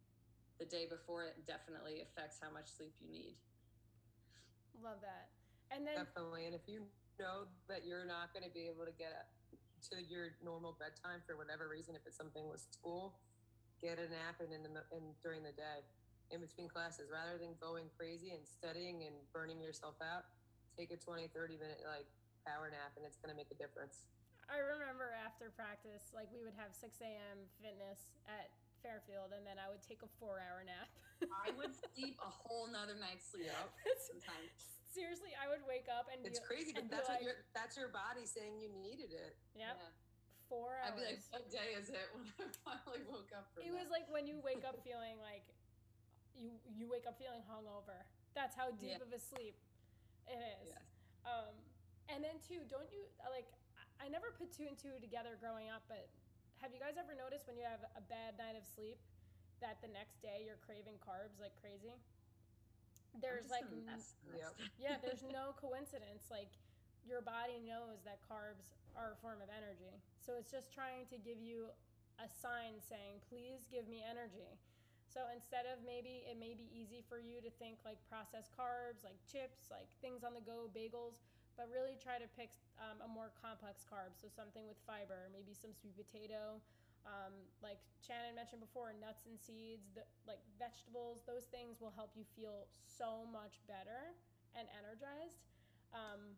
The 0.56 0.68
day 0.68 0.88
before 0.88 1.28
it 1.28 1.36
definitely 1.44 2.04
affects 2.04 2.40
how 2.40 2.52
much 2.52 2.72
sleep 2.72 2.96
you 3.00 3.08
need. 3.08 3.36
Love 4.80 5.00
that. 5.04 5.28
And 5.70 5.86
then 5.86 6.02
definitely. 6.02 6.48
And 6.48 6.54
if 6.56 6.64
you 6.66 6.88
know 7.20 7.46
that 7.68 7.84
you're 7.84 8.08
not 8.08 8.32
going 8.32 8.42
to 8.42 8.52
be 8.52 8.66
able 8.66 8.88
to 8.88 8.96
get 8.96 9.30
to 9.92 10.00
your 10.02 10.36
normal 10.40 10.76
bedtime 10.76 11.20
for 11.28 11.36
whatever 11.36 11.68
reason, 11.68 11.94
if 11.94 12.02
it's 12.08 12.16
something 12.16 12.48
with 12.48 12.64
school, 12.72 13.20
get 13.80 14.00
a 14.00 14.08
nap 14.08 14.40
and 14.40 14.52
in 14.52 14.64
the 14.64 14.84
in 14.92 15.12
during 15.24 15.44
the 15.44 15.54
day, 15.54 15.84
in 16.32 16.40
between 16.40 16.68
classes, 16.68 17.08
rather 17.12 17.36
than 17.36 17.56
going 17.60 17.88
crazy 17.96 18.32
and 18.32 18.42
studying 18.44 19.04
and 19.08 19.14
burning 19.32 19.60
yourself 19.60 19.96
out. 20.00 20.28
Take 20.76 20.92
a 20.92 20.98
20, 20.98 21.28
30 21.32 21.60
minute 21.60 21.84
like 21.84 22.08
power 22.48 22.72
nap, 22.72 22.96
and 22.96 23.04
it's 23.04 23.20
going 23.20 23.32
to 23.32 23.38
make 23.38 23.52
a 23.52 23.58
difference. 23.58 24.08
I 24.50 24.58
remember 24.58 25.14
after 25.14 25.52
practice, 25.54 26.10
like 26.10 26.26
we 26.34 26.42
would 26.42 26.56
have 26.58 26.74
6 26.74 26.90
a.m. 27.04 27.46
fitness 27.62 28.18
at 28.26 28.50
Fairfield, 28.82 29.36
and 29.36 29.46
then 29.46 29.60
I 29.60 29.70
would 29.70 29.84
take 29.84 30.02
a 30.02 30.10
four 30.18 30.40
hour 30.40 30.64
nap. 30.64 30.90
I 31.28 31.52
would 31.58 31.76
sleep 31.76 32.16
a 32.20 32.30
whole 32.30 32.70
nother 32.70 32.96
night's 32.96 33.28
sleep 33.28 33.52
sometimes. 34.08 34.50
Seriously, 34.90 35.36
I 35.38 35.46
would 35.46 35.62
wake 35.68 35.86
up 35.86 36.10
and 36.10 36.24
it's 36.26 36.42
be, 36.42 36.46
crazy, 36.50 36.72
but 36.74 36.90
that's 36.90 37.06
like, 37.06 37.22
what 37.22 37.30
your 37.30 37.36
that's 37.54 37.78
your 37.78 37.90
body 37.94 38.26
saying 38.26 38.58
you 38.58 38.72
needed 38.74 39.14
it. 39.14 39.38
Yep. 39.54 39.78
Yeah. 39.78 40.50
Four 40.50 40.82
hours. 40.82 40.90
I'd 40.90 40.98
be 40.98 41.06
like, 41.06 41.22
what 41.30 41.46
day 41.46 41.78
is 41.78 41.86
it 41.94 42.06
when 42.14 42.26
I 42.42 42.50
finally 42.66 43.06
woke 43.06 43.30
up 43.30 43.46
from 43.54 43.62
It 43.62 43.70
that? 43.70 43.78
was 43.78 43.86
like 43.92 44.10
when 44.10 44.26
you 44.26 44.42
wake 44.42 44.66
up 44.66 44.82
feeling 44.82 45.22
like 45.22 45.46
you 46.34 46.58
you 46.66 46.90
wake 46.90 47.06
up 47.06 47.20
feeling 47.22 47.46
hungover. 47.46 48.02
That's 48.34 48.54
how 48.58 48.74
deep 48.74 48.98
yeah. 48.98 49.06
of 49.06 49.14
a 49.14 49.20
sleep 49.20 49.54
it 50.26 50.38
is. 50.58 50.74
Yes. 50.74 50.86
Um, 51.22 51.54
and 52.10 52.26
then 52.26 52.42
too, 52.42 52.66
don't 52.66 52.90
you 52.90 53.06
like? 53.30 53.46
I 54.02 54.08
never 54.08 54.34
put 54.34 54.50
two 54.50 54.66
and 54.66 54.74
two 54.74 54.96
together 54.98 55.38
growing 55.38 55.70
up, 55.70 55.84
but 55.86 56.08
have 56.60 56.76
you 56.76 56.80
guys 56.80 57.00
ever 57.00 57.16
noticed 57.16 57.48
when 57.48 57.56
you 57.56 57.64
have 57.64 57.80
a 57.96 58.04
bad 58.04 58.36
night 58.36 58.52
of 58.52 58.64
sleep 58.64 59.00
that 59.60 59.80
the 59.84 59.92
next 59.92 60.20
day 60.20 60.44
you're 60.44 60.60
craving 60.64 60.98
carbs 61.00 61.40
like 61.40 61.54
crazy? 61.60 61.96
There's 63.18 63.50
like 63.50 63.66
yep. 64.30 64.54
yeah, 64.78 64.96
there's 65.02 65.26
no 65.26 65.56
coincidence. 65.58 66.30
Like 66.30 66.50
your 67.02 67.20
body 67.20 67.58
knows 67.64 68.02
that 68.06 68.22
carbs 68.28 68.76
are 68.94 69.14
a 69.14 69.18
form 69.18 69.42
of 69.42 69.50
energy. 69.50 69.90
So 70.18 70.36
it's 70.38 70.50
just 70.50 70.70
trying 70.70 71.10
to 71.10 71.18
give 71.18 71.42
you 71.42 71.72
a 72.22 72.28
sign 72.28 72.78
saying, 72.78 73.24
"Please 73.26 73.66
give 73.66 73.90
me 73.90 74.04
energy." 74.04 74.58
So 75.10 75.26
instead 75.34 75.66
of 75.66 75.82
maybe 75.82 76.22
it 76.22 76.38
may 76.38 76.54
be 76.54 76.70
easy 76.70 77.02
for 77.10 77.18
you 77.18 77.42
to 77.42 77.50
think 77.58 77.82
like 77.82 77.98
processed 78.06 78.54
carbs, 78.54 79.02
like 79.02 79.18
chips, 79.26 79.66
like 79.66 79.90
things 79.98 80.22
on 80.22 80.38
the 80.38 80.44
go, 80.46 80.70
bagels, 80.70 81.18
but 81.58 81.66
really 81.66 81.98
try 81.98 82.22
to 82.22 82.30
pick 82.38 82.54
um, 82.78 83.02
a 83.02 83.10
more 83.10 83.34
complex 83.34 83.82
carb. 83.82 84.14
So 84.14 84.30
something 84.30 84.62
with 84.70 84.78
fiber, 84.86 85.26
maybe 85.34 85.50
some 85.50 85.74
sweet 85.74 85.98
potato, 85.98 86.62
um, 87.08 87.32
like 87.64 87.80
Shannon 88.04 88.36
mentioned 88.36 88.60
before, 88.60 88.92
nuts 88.96 89.24
and 89.24 89.38
seeds, 89.40 89.88
the, 89.96 90.04
like 90.28 90.40
vegetables. 90.60 91.24
Those 91.24 91.48
things 91.48 91.80
will 91.80 91.94
help 91.94 92.12
you 92.16 92.24
feel 92.36 92.68
so 92.84 93.24
much 93.28 93.60
better 93.64 94.16
and 94.56 94.66
energized 94.76 95.40
um, 95.94 96.36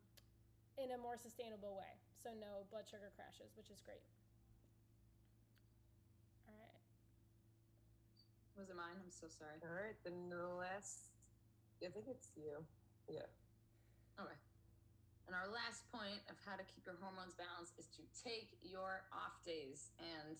in 0.79 0.95
a 0.95 0.99
more 0.99 1.17
sustainable 1.19 1.75
way. 1.75 1.93
So 2.23 2.31
no 2.35 2.63
blood 2.71 2.87
sugar 2.87 3.11
crashes, 3.15 3.51
which 3.59 3.67
is 3.67 3.83
great. 3.83 4.03
All 6.47 6.55
right. 6.55 6.79
Was 8.55 8.69
it 8.69 8.77
mine? 8.77 8.95
I'm 8.95 9.11
so 9.11 9.27
sorry. 9.27 9.59
All 9.65 9.75
right, 9.75 9.97
then 10.05 10.29
the 10.29 10.47
last, 10.55 11.11
I 11.83 11.91
think 11.91 12.07
it's 12.07 12.31
you. 12.37 12.63
Yeah. 13.09 13.27
Okay. 14.15 14.39
And 15.33 15.41
our 15.41 15.49
last 15.49 15.89
point 15.89 16.21
of 16.29 16.37
how 16.45 16.53
to 16.53 16.61
keep 16.61 16.85
your 16.85 17.01
hormones 17.01 17.33
balanced 17.33 17.73
is 17.81 17.89
to 17.97 18.05
take 18.21 18.53
your 18.61 19.01
off 19.09 19.41
days. 19.41 19.89
And 19.97 20.37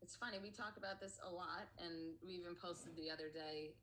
it's 0.00 0.16
funny, 0.16 0.40
we 0.40 0.48
talk 0.48 0.80
about 0.80 0.96
this 0.96 1.20
a 1.20 1.28
lot, 1.28 1.68
and 1.76 2.16
we 2.24 2.40
even 2.40 2.56
posted 2.56 2.96
the 2.96 3.12
other 3.12 3.28
day, 3.28 3.76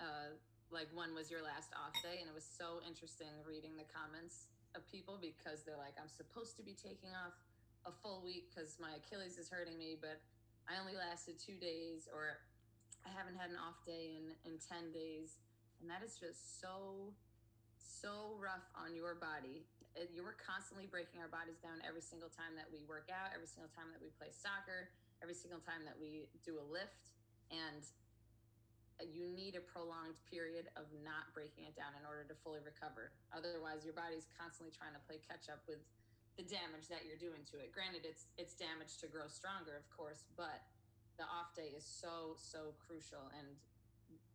uh, 0.00 0.32
like 0.72 0.88
when 0.96 1.12
was 1.12 1.28
your 1.28 1.44
last 1.44 1.76
off 1.76 1.92
day? 2.00 2.24
And 2.24 2.24
it 2.24 2.32
was 2.32 2.48
so 2.48 2.80
interesting 2.88 3.36
reading 3.44 3.76
the 3.76 3.84
comments 3.84 4.48
of 4.72 4.80
people 4.88 5.20
because 5.20 5.60
they're 5.68 5.76
like, 5.76 5.92
I'm 6.00 6.08
supposed 6.08 6.56
to 6.56 6.64
be 6.64 6.72
taking 6.72 7.12
off 7.12 7.36
a 7.84 7.92
full 7.92 8.24
week 8.24 8.48
because 8.48 8.80
my 8.80 8.96
Achilles 8.96 9.36
is 9.36 9.52
hurting 9.52 9.76
me, 9.76 10.00
but 10.00 10.24
I 10.72 10.80
only 10.80 10.96
lasted 10.96 11.36
two 11.36 11.60
days, 11.60 12.08
or 12.08 12.40
I 13.04 13.12
haven't 13.12 13.36
had 13.36 13.52
an 13.52 13.60
off 13.60 13.84
day 13.84 14.16
in, 14.16 14.32
in 14.48 14.56
10 14.56 14.88
days. 14.88 15.36
And 15.84 15.92
that 15.92 16.00
is 16.00 16.16
just 16.16 16.64
so, 16.64 17.12
so 17.76 18.40
rough 18.40 18.64
on 18.72 18.96
your 18.96 19.20
body. 19.20 19.68
It, 19.92 20.10
you 20.12 20.24
were 20.24 20.36
constantly 20.40 20.88
breaking 20.88 21.20
our 21.20 21.28
bodies 21.28 21.60
down 21.60 21.80
every 21.84 22.00
single 22.00 22.32
time 22.32 22.56
that 22.56 22.68
we 22.72 22.80
work 22.88 23.12
out, 23.12 23.32
every 23.36 23.48
single 23.48 23.68
time 23.72 23.92
that 23.92 24.00
we 24.00 24.08
play 24.16 24.32
soccer, 24.32 24.88
every 25.20 25.36
single 25.36 25.60
time 25.60 25.84
that 25.84 25.96
we 25.96 26.28
do 26.40 26.56
a 26.56 26.64
lift. 26.64 27.12
And 27.52 27.84
uh, 29.00 29.08
you 29.08 29.28
need 29.28 29.56
a 29.56 29.64
prolonged 29.64 30.16
period 30.28 30.72
of 30.80 30.88
not 31.04 31.28
breaking 31.36 31.68
it 31.68 31.76
down 31.76 31.92
in 31.96 32.04
order 32.08 32.24
to 32.28 32.34
fully 32.40 32.64
recover. 32.64 33.12
Otherwise, 33.32 33.84
your 33.84 33.96
body's 33.96 34.28
constantly 34.32 34.72
trying 34.72 34.96
to 34.96 35.02
play 35.04 35.20
catch 35.20 35.52
up 35.52 35.60
with 35.68 35.80
the 36.40 36.44
damage 36.44 36.88
that 36.88 37.04
you're 37.04 37.20
doing 37.20 37.44
to 37.52 37.60
it. 37.60 37.72
Granted, 37.76 38.08
it's 38.08 38.32
it's 38.40 38.56
damage 38.56 38.96
to 39.04 39.06
grow 39.08 39.28
stronger, 39.28 39.76
of 39.76 39.84
course, 39.92 40.24
but 40.32 40.64
the 41.20 41.28
off 41.28 41.52
day 41.52 41.76
is 41.76 41.84
so 41.84 42.36
so 42.40 42.72
crucial. 42.80 43.28
And 43.36 43.52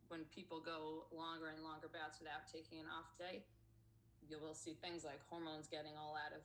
when 0.08 0.24
people 0.30 0.62
go 0.62 1.10
longer 1.10 1.52
and 1.52 1.60
longer 1.66 1.90
bouts 1.90 2.22
without 2.22 2.46
taking 2.48 2.80
an 2.80 2.88
off 2.88 3.10
day, 3.18 3.44
you 4.30 4.38
will 4.40 4.56
see 4.56 4.76
things 4.80 5.04
like 5.04 5.20
hormones 5.32 5.68
getting 5.68 5.96
all 5.96 6.16
out 6.20 6.36
of 6.36 6.44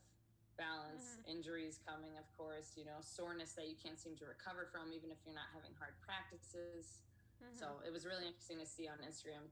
balance, 0.56 1.18
mm-hmm. 1.18 1.34
injuries 1.38 1.80
coming, 1.82 2.14
of 2.20 2.28
course, 2.36 2.76
you 2.76 2.84
know, 2.84 3.00
soreness 3.00 3.56
that 3.56 3.66
you 3.66 3.76
can't 3.78 3.98
seem 3.98 4.14
to 4.20 4.26
recover 4.28 4.68
from, 4.68 4.92
even 4.92 5.10
if 5.10 5.18
you're 5.24 5.36
not 5.36 5.48
having 5.50 5.72
hard 5.80 5.96
practices. 6.04 7.02
Mm-hmm. 7.40 7.56
So 7.56 7.80
it 7.82 7.90
was 7.90 8.04
really 8.04 8.28
interesting 8.28 8.60
to 8.60 8.68
see 8.68 8.86
on 8.86 9.00
Instagram 9.02 9.48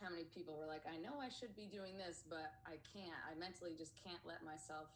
how 0.00 0.08
many 0.08 0.24
people 0.32 0.56
were 0.56 0.66
like, 0.66 0.88
I 0.88 0.96
know 0.96 1.20
I 1.20 1.28
should 1.28 1.52
be 1.52 1.68
doing 1.68 2.00
this, 2.00 2.24
but 2.24 2.56
I 2.64 2.80
can't. 2.88 3.20
I 3.28 3.36
mentally 3.36 3.76
just 3.76 3.92
can't 4.00 4.22
let 4.24 4.40
myself 4.40 4.88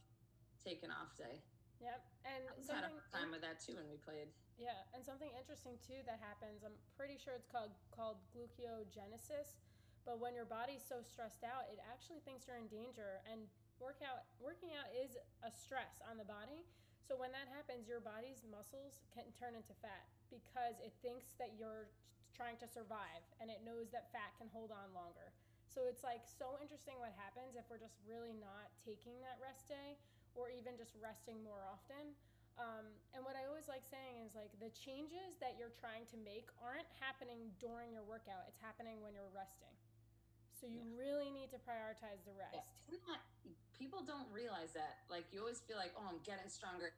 take 0.64 0.80
an 0.80 0.88
off 0.88 1.12
day. 1.14 1.44
Yep, 1.84 2.00
and 2.24 2.42
I 2.48 2.80
had 2.80 2.88
a 2.88 2.92
time 3.12 3.28
with 3.28 3.44
that 3.44 3.60
too 3.60 3.76
when 3.76 3.84
we 3.92 4.00
played. 4.00 4.32
Yeah, 4.56 4.78
and 4.96 5.04
something 5.04 5.28
interesting 5.36 5.76
too 5.84 6.00
that 6.08 6.16
happens. 6.22 6.64
I'm 6.64 6.78
pretty 6.96 7.20
sure 7.20 7.36
it's 7.36 7.50
called 7.50 7.76
called 7.92 8.24
glucogenesis, 8.32 9.60
but 10.04 10.20
when 10.20 10.36
your 10.36 10.48
body's 10.48 10.84
so 10.84 11.00
stressed 11.00 11.42
out, 11.42 11.68
it 11.72 11.80
actually 11.88 12.20
thinks 12.22 12.44
you're 12.44 12.60
in 12.60 12.68
danger. 12.68 13.24
And 13.28 13.48
workout 13.80 14.28
working 14.38 14.76
out 14.76 14.88
is 14.92 15.16
a 15.40 15.50
stress 15.50 16.04
on 16.04 16.20
the 16.20 16.28
body. 16.28 16.64
So 17.04 17.16
when 17.16 17.32
that 17.36 17.48
happens, 17.52 17.84
your 17.84 18.00
body's 18.00 18.44
muscles 18.48 19.04
can 19.12 19.28
turn 19.36 19.52
into 19.52 19.76
fat 19.84 20.08
because 20.32 20.80
it 20.80 20.96
thinks 21.04 21.36
that 21.36 21.56
you're 21.60 21.92
trying 22.32 22.56
to 22.58 22.68
survive 22.68 23.22
and 23.38 23.52
it 23.52 23.60
knows 23.60 23.92
that 23.92 24.08
fat 24.10 24.32
can 24.40 24.48
hold 24.52 24.72
on 24.72 24.92
longer. 24.96 25.32
So 25.68 25.90
it's 25.90 26.06
like 26.06 26.24
so 26.24 26.56
interesting 26.62 26.96
what 27.02 27.12
happens 27.18 27.58
if 27.58 27.66
we're 27.68 27.82
just 27.82 27.98
really 28.06 28.32
not 28.32 28.72
taking 28.80 29.20
that 29.20 29.36
rest 29.42 29.68
day 29.68 30.00
or 30.32 30.48
even 30.50 30.78
just 30.78 30.96
resting 30.98 31.42
more 31.44 31.66
often. 31.66 32.14
Um, 32.54 32.86
and 33.10 33.26
what 33.26 33.34
I 33.34 33.50
always 33.50 33.66
like 33.66 33.82
saying 33.82 34.22
is 34.22 34.38
like 34.38 34.54
the 34.62 34.70
changes 34.70 35.34
that 35.42 35.58
you're 35.58 35.74
trying 35.74 36.06
to 36.14 36.16
make 36.22 36.46
aren't 36.62 36.86
happening 37.02 37.50
during 37.58 37.90
your 37.90 38.06
workout, 38.06 38.46
it's 38.46 38.62
happening 38.62 39.02
when 39.02 39.10
you're 39.10 39.30
resting. 39.34 39.74
So 40.64 40.72
you 40.72 40.80
yeah. 40.80 40.96
really 40.96 41.28
need 41.28 41.52
to 41.52 41.60
prioritize 41.60 42.24
the 42.24 42.32
rest. 42.32 42.56
Yeah. 42.88 42.96
Not, 43.04 43.20
people 43.76 44.00
don't 44.00 44.24
realize 44.32 44.72
that. 44.72 45.04
Like 45.12 45.28
you 45.28 45.44
always 45.44 45.60
feel 45.60 45.76
like, 45.76 45.92
oh, 45.92 46.08
I'm 46.08 46.24
getting 46.24 46.48
stronger 46.48 46.96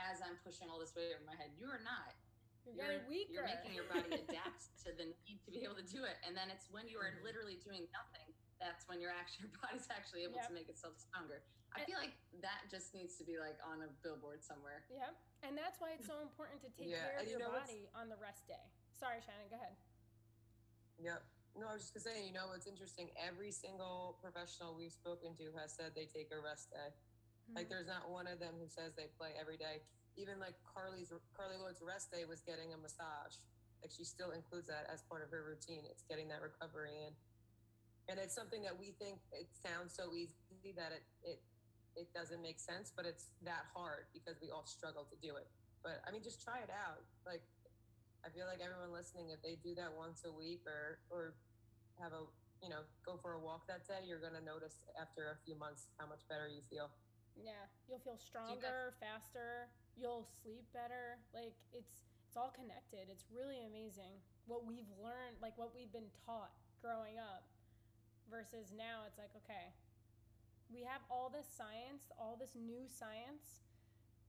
as 0.00 0.24
I'm 0.24 0.40
pushing 0.40 0.72
all 0.72 0.80
this 0.80 0.96
weight 0.96 1.12
over 1.12 1.20
my 1.28 1.36
head. 1.36 1.52
You 1.60 1.68
are 1.68 1.84
not. 1.84 2.16
You're, 2.64 2.72
you're 2.72 2.80
getting 2.80 3.04
weaker. 3.04 3.36
You're 3.36 3.50
making 3.52 3.76
your 3.76 3.84
body 3.84 4.16
adapt 4.16 4.72
to 4.88 4.96
the 4.96 5.12
need 5.28 5.44
to 5.44 5.52
be 5.52 5.60
able 5.60 5.76
to 5.76 5.84
do 5.84 6.08
it. 6.08 6.16
And 6.24 6.32
then 6.32 6.48
it's 6.48 6.72
when 6.72 6.88
you 6.88 6.96
are 6.96 7.12
mm-hmm. 7.12 7.28
literally 7.28 7.60
doing 7.60 7.84
nothing 7.92 8.32
that's 8.56 8.88
when 8.88 9.00
your 9.00 9.12
actually 9.12 9.48
your 9.52 9.56
body's 9.60 9.88
actually 9.92 10.24
able 10.24 10.40
yep. 10.40 10.48
to 10.48 10.56
make 10.56 10.72
itself 10.72 10.96
stronger. 10.96 11.44
I 11.76 11.84
feel 11.84 12.00
like 12.00 12.16
that 12.40 12.66
just 12.66 12.96
needs 12.96 13.14
to 13.20 13.24
be 13.28 13.38
like 13.38 13.60
on 13.62 13.84
a 13.84 13.88
billboard 14.02 14.40
somewhere. 14.42 14.88
Yep. 14.88 15.14
And 15.46 15.52
that's 15.52 15.78
why 15.78 15.94
it's 15.94 16.08
so 16.08 16.18
important 16.18 16.64
to 16.64 16.70
take 16.72 16.90
yeah, 16.90 17.04
care 17.04 17.16
of 17.20 17.28
you 17.28 17.38
your 17.38 17.46
body 17.46 17.86
on 17.92 18.08
the 18.08 18.18
rest 18.18 18.48
day. 18.48 18.64
Sorry, 18.96 19.22
Shannon, 19.22 19.46
go 19.48 19.56
ahead. 19.56 19.78
Yep. 20.98 21.22
No, 21.58 21.66
I 21.68 21.74
was 21.74 21.82
just 21.88 21.94
gonna 21.94 22.06
say, 22.06 22.22
you 22.24 22.32
know, 22.32 22.54
it's 22.54 22.66
interesting. 22.66 23.10
Every 23.18 23.50
single 23.50 24.18
professional 24.22 24.74
we've 24.74 24.94
spoken 24.94 25.34
to 25.36 25.50
has 25.58 25.74
said 25.74 25.92
they 25.94 26.06
take 26.06 26.30
a 26.30 26.40
rest 26.40 26.70
day. 26.70 26.90
Mm-hmm. 26.90 27.56
Like, 27.58 27.68
there's 27.68 27.90
not 27.90 28.08
one 28.08 28.30
of 28.30 28.38
them 28.38 28.54
who 28.56 28.70
says 28.70 28.94
they 28.94 29.10
play 29.18 29.34
every 29.34 29.58
day. 29.58 29.82
Even 30.16 30.38
like 30.38 30.54
Carly's 30.62 31.10
Carly 31.34 31.58
Lloyd's 31.58 31.82
rest 31.82 32.10
day 32.10 32.22
was 32.24 32.40
getting 32.40 32.72
a 32.72 32.78
massage. 32.78 33.42
Like, 33.82 33.90
she 33.90 34.06
still 34.06 34.30
includes 34.30 34.70
that 34.70 34.86
as 34.92 35.02
part 35.10 35.26
of 35.26 35.30
her 35.34 35.42
routine. 35.42 35.82
It's 35.90 36.06
getting 36.06 36.28
that 36.30 36.40
recovery 36.40 36.94
in 37.06 37.12
and 38.10 38.18
it's 38.18 38.34
something 38.34 38.66
that 38.66 38.74
we 38.74 38.90
think 38.98 39.22
it 39.30 39.46
sounds 39.54 39.94
so 39.94 40.10
easy 40.10 40.74
that 40.74 40.90
it 40.90 41.06
it 41.22 41.38
it 41.98 42.06
doesn't 42.14 42.42
make 42.42 42.58
sense, 42.58 42.94
but 42.94 43.06
it's 43.06 43.34
that 43.42 43.66
hard 43.74 44.06
because 44.14 44.38
we 44.42 44.50
all 44.50 44.66
struggle 44.66 45.06
to 45.10 45.16
do 45.18 45.34
it. 45.34 45.50
But 45.82 46.02
I 46.06 46.10
mean, 46.10 46.22
just 46.22 46.42
try 46.42 46.62
it 46.62 46.70
out. 46.70 47.02
Like, 47.26 47.42
I 48.24 48.28
feel 48.28 48.44
like 48.44 48.60
everyone 48.60 48.92
listening, 48.92 49.32
if 49.32 49.40
they 49.40 49.56
do 49.60 49.72
that 49.80 49.92
once 49.96 50.22
a 50.28 50.32
week 50.32 50.64
or 50.68 51.00
or 51.08 51.36
have 51.96 52.12
a 52.12 52.28
you 52.60 52.68
know 52.68 52.84
go 53.04 53.16
for 53.20 53.36
a 53.36 53.40
walk 53.40 53.64
that 53.68 53.88
day, 53.88 54.04
you're 54.04 54.20
gonna 54.20 54.44
notice 54.44 54.80
after 55.00 55.32
a 55.32 55.36
few 55.44 55.56
months 55.56 55.88
how 55.96 56.06
much 56.06 56.24
better 56.28 56.48
you 56.48 56.60
feel. 56.68 56.92
Yeah, 57.38 57.64
you'll 57.88 58.02
feel 58.02 58.20
stronger, 58.20 58.98
faster. 59.00 59.72
You'll 59.96 60.28
sleep 60.42 60.68
better. 60.76 61.20
Like 61.32 61.56
it's 61.72 62.04
it's 62.28 62.36
all 62.36 62.52
connected. 62.52 63.08
It's 63.08 63.24
really 63.32 63.64
amazing 63.64 64.20
what 64.44 64.68
we've 64.68 64.90
learned, 65.00 65.40
like 65.40 65.56
what 65.56 65.72
we've 65.72 65.92
been 65.92 66.12
taught 66.26 66.52
growing 66.80 67.20
up 67.20 67.44
versus 68.30 68.70
now 68.72 69.02
it's 69.10 69.18
like 69.18 69.34
okay 69.34 69.74
we 70.70 70.86
have 70.86 71.02
all 71.10 71.28
this 71.28 71.50
science 71.50 72.14
all 72.14 72.38
this 72.38 72.54
new 72.54 72.86
science 72.86 73.66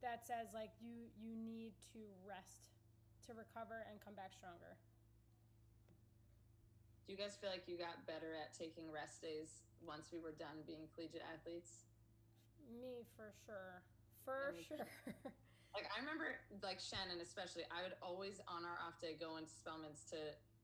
that 0.02 0.26
says 0.26 0.50
like 0.58 0.74
you 0.82 1.14
you 1.22 1.38
need 1.38 1.78
to 1.94 2.02
rest 2.26 2.71
to 3.28 3.34
recover 3.34 3.86
and 3.90 4.02
come 4.02 4.14
back 4.14 4.34
stronger 4.34 4.78
do 7.06 7.14
you 7.14 7.20
guys 7.20 7.38
feel 7.40 7.50
like 7.50 7.66
you 7.66 7.78
got 7.78 8.02
better 8.06 8.38
at 8.38 8.54
taking 8.54 8.90
rest 8.90 9.22
days 9.22 9.66
once 9.82 10.10
we 10.14 10.20
were 10.22 10.36
done 10.36 10.62
being 10.66 10.86
collegiate 10.94 11.26
athletes 11.26 11.90
me 12.70 13.06
for 13.18 13.34
sure 13.46 13.82
for 14.24 14.54
sure 14.58 14.86
like 15.76 15.86
i 15.92 15.98
remember 15.98 16.38
like 16.62 16.78
shannon 16.78 17.20
especially 17.22 17.66
i 17.74 17.82
would 17.82 17.98
always 18.02 18.38
on 18.46 18.64
our 18.64 18.78
off 18.86 19.02
day 19.02 19.18
go 19.18 19.38
into 19.38 19.50
Spellman's 19.50 20.06
to 20.08 20.20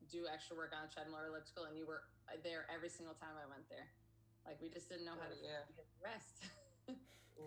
do 0.05 0.29
extra 0.29 0.53
work 0.55 0.71
on 0.77 0.85
a 0.85 0.89
treadmill 0.93 1.19
or 1.19 1.27
elliptical 1.33 1.65
and 1.65 1.73
you 1.73 1.89
were 1.89 2.05
uh, 2.29 2.37
there 2.43 2.67
every 2.69 2.91
single 2.91 3.15
time 3.15 3.33
I 3.39 3.47
went 3.49 3.65
there. 3.71 3.87
Like 4.45 4.59
we 4.61 4.69
just 4.71 4.87
didn't 4.87 5.03
know 5.03 5.17
how 5.17 5.27
oh, 5.27 5.35
to 5.35 5.39
yeah. 5.39 5.67
rest. 5.99 6.47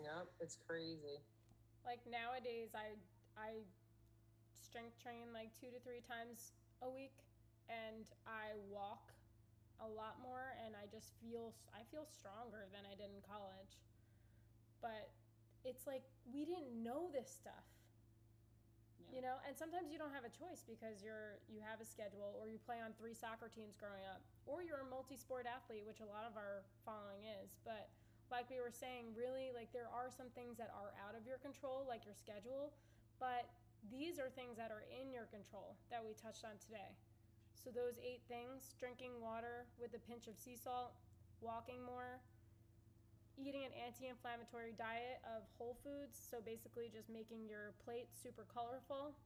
yep, 0.05 0.29
it's 0.37 0.57
crazy. 0.61 1.21
Like 1.81 2.01
nowadays, 2.05 2.77
I 2.77 2.93
I 3.33 3.65
strength 4.71 4.95
train 5.03 5.35
like 5.35 5.51
two 5.59 5.67
to 5.67 5.79
three 5.83 5.99
times 5.99 6.55
a 6.79 6.87
week, 6.87 7.19
and 7.67 8.07
I 8.23 8.55
walk 8.71 9.11
a 9.83 9.89
lot 9.91 10.23
more, 10.23 10.55
and 10.63 10.79
I 10.79 10.87
just 10.87 11.11
feel 11.19 11.51
I 11.75 11.83
feel 11.91 12.07
stronger 12.07 12.71
than 12.71 12.87
I 12.87 12.95
did 12.95 13.11
in 13.11 13.19
college. 13.19 13.75
But 14.79 15.11
it's 15.67 15.83
like 15.83 16.07
we 16.31 16.47
didn't 16.47 16.71
know 16.71 17.11
this 17.11 17.27
stuff. 17.27 17.67
You 19.11 19.19
know 19.19 19.43
and 19.43 19.51
sometimes 19.51 19.91
you 19.91 19.99
don't 19.99 20.15
have 20.15 20.23
a 20.23 20.31
choice 20.31 20.63
because 20.63 21.03
you're 21.03 21.43
you 21.51 21.59
have 21.59 21.83
a 21.83 21.87
schedule 21.87 22.31
or 22.39 22.47
you 22.47 22.55
play 22.63 22.79
on 22.79 22.95
three 22.95 23.11
soccer 23.11 23.51
teams 23.51 23.75
growing 23.75 24.07
up 24.07 24.23
or 24.47 24.63
you're 24.63 24.87
a 24.87 24.87
multi-sport 24.87 25.43
athlete 25.43 25.83
which 25.83 25.99
a 25.99 26.07
lot 26.07 26.23
of 26.23 26.39
our 26.39 26.63
following 26.87 27.27
is. 27.43 27.59
But 27.67 27.91
like 28.31 28.47
we 28.47 28.63
were 28.63 28.71
saying 28.71 29.11
really 29.11 29.51
like 29.51 29.67
there 29.75 29.91
are 29.91 30.07
some 30.07 30.31
things 30.31 30.55
that 30.55 30.71
are 30.71 30.95
out 31.03 31.11
of 31.11 31.27
your 31.27 31.35
control 31.43 31.83
like 31.83 32.07
your 32.07 32.15
schedule 32.15 32.71
but 33.19 33.51
these 33.89 34.21
are 34.21 34.29
things 34.29 34.59
that 34.59 34.69
are 34.69 34.85
in 34.93 35.09
your 35.09 35.25
control 35.31 35.73
that 35.89 36.03
we 36.03 36.13
touched 36.13 36.45
on 36.45 36.59
today 36.61 36.93
so 37.57 37.73
those 37.73 37.97
eight 37.97 38.21
things 38.29 38.77
drinking 38.77 39.17
water 39.17 39.65
with 39.81 39.95
a 39.97 40.01
pinch 40.05 40.27
of 40.29 40.37
sea 40.37 40.57
salt 40.59 40.93
walking 41.41 41.81
more 41.81 42.21
eating 43.41 43.65
an 43.65 43.73
anti-inflammatory 43.73 44.77
diet 44.77 45.17
of 45.25 45.47
whole 45.57 45.77
foods, 45.81 46.13
so 46.13 46.37
basically 46.43 46.93
just 46.93 47.09
making 47.09 47.47
your 47.49 47.73
plate 47.81 48.11
super 48.11 48.45
colorful. 48.45 49.17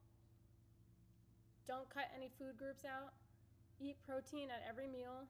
Don't 1.66 1.88
cut 1.90 2.08
any 2.14 2.30
food 2.38 2.56
groups 2.56 2.86
out. 2.86 3.12
Eat 3.76 3.98
protein 4.06 4.48
at 4.48 4.64
every 4.64 4.86
meal. 4.86 5.26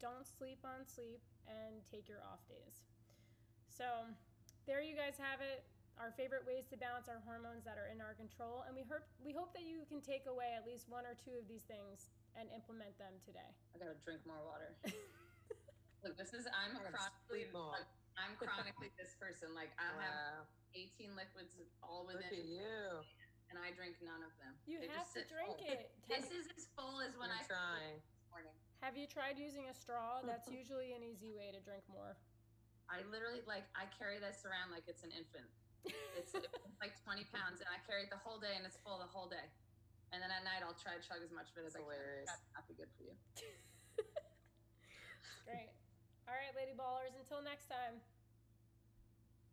Don't 0.00 0.26
sleep 0.26 0.58
on 0.64 0.82
sleep 0.82 1.20
and 1.46 1.84
take 1.86 2.08
your 2.08 2.24
off 2.26 2.42
days. 2.48 2.82
So, 3.68 4.08
there 4.66 4.82
you 4.82 4.96
guys 4.96 5.14
have 5.18 5.38
it. 5.38 5.62
Our 6.00 6.10
favorite 6.16 6.44
ways 6.48 6.64
to 6.72 6.76
balance 6.80 7.06
our 7.06 7.20
hormones 7.28 7.62
that 7.68 7.76
are 7.76 7.88
in 7.92 8.00
our 8.00 8.16
control, 8.16 8.64
and 8.66 8.72
we 8.74 8.82
hope 8.88 9.04
we 9.22 9.32
hope 9.36 9.52
that 9.56 9.64
you 9.68 9.84
can 9.86 10.00
take 10.00 10.24
away 10.26 10.56
at 10.56 10.64
least 10.64 10.88
one 10.88 11.04
or 11.04 11.14
two 11.18 11.36
of 11.36 11.44
these 11.46 11.62
things 11.68 12.10
and 12.38 12.48
implement 12.52 12.96
them 12.96 13.12
today. 13.22 13.46
I 13.76 13.82
gotta 13.82 13.98
drink 14.02 14.24
more 14.24 14.40
water. 14.42 14.72
Look, 16.02 16.18
this 16.18 16.34
is 16.34 16.48
I'm 16.50 16.74
I 16.74 16.82
gotta 16.82 16.90
chronically 16.96 17.46
like, 17.54 17.86
I'm 18.18 18.34
chronically 18.40 18.90
this 18.98 19.14
person. 19.20 19.52
Like 19.54 19.70
I 19.78 19.86
have 20.02 20.48
18 20.74 21.14
liquids 21.14 21.54
all 21.84 22.08
Look 22.08 22.18
at 22.24 22.32
within, 22.32 22.48
you. 22.50 23.04
and 23.52 23.60
I 23.60 23.70
drink 23.76 24.00
none 24.02 24.24
of 24.26 24.32
them. 24.42 24.56
You 24.66 24.82
They 24.82 24.90
have 24.90 25.06
just 25.06 25.14
to 25.14 25.22
sit 25.22 25.30
drink 25.30 25.54
full. 25.60 25.70
it. 25.70 25.92
This 26.10 26.26
is 26.34 26.50
as 26.56 26.66
full 26.74 26.98
as 27.04 27.14
when 27.20 27.30
You're 27.30 27.44
I 27.46 27.46
trying. 27.46 28.00
this 28.02 28.26
morning. 28.34 28.56
Have 28.82 28.98
you 28.98 29.06
tried 29.06 29.38
using 29.38 29.70
a 29.70 29.74
straw? 29.76 30.18
That's 30.26 30.50
usually 30.50 30.90
an 30.96 31.06
easy 31.06 31.30
way 31.30 31.54
to 31.54 31.60
drink 31.62 31.86
more. 31.86 32.18
I 32.90 33.06
literally 33.06 33.44
like 33.46 33.64
I 33.78 33.86
carry 33.94 34.18
this 34.18 34.42
around 34.42 34.74
like 34.74 34.90
it's 34.90 35.06
an 35.06 35.14
infant. 35.14 35.46
It's, 35.84 36.32
it's 36.36 36.78
like 36.80 36.94
20 37.02 37.26
pounds, 37.34 37.58
and 37.58 37.66
I 37.68 37.82
carry 37.82 38.06
it 38.06 38.10
the 38.12 38.20
whole 38.22 38.38
day, 38.38 38.54
and 38.54 38.62
it's 38.62 38.78
full 38.80 39.02
the 39.02 39.10
whole 39.10 39.26
day. 39.26 39.42
And 40.12 40.20
then 40.20 40.28
at 40.28 40.44
night, 40.44 40.60
I'll 40.60 40.76
try 40.76 40.92
to 40.94 41.02
chug 41.02 41.24
as 41.24 41.32
much 41.32 41.48
of 41.50 41.56
it 41.58 41.64
as 41.66 41.72
That's 41.72 41.80
I 41.80 41.88
can. 41.88 41.90
hilarious. 41.96 42.28
That's 42.28 42.46
not 42.52 42.64
be 42.68 42.76
good 42.76 42.92
for 42.94 43.02
you. 43.08 43.16
Great. 45.48 45.72
All 46.28 46.36
right, 46.36 46.52
lady 46.54 46.76
ballers. 46.76 47.16
Until 47.16 47.40
next 47.42 47.66
time. 47.66 47.98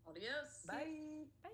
Adios. 0.05 0.67
Bye. 0.67 1.31
Bye. 1.41 1.49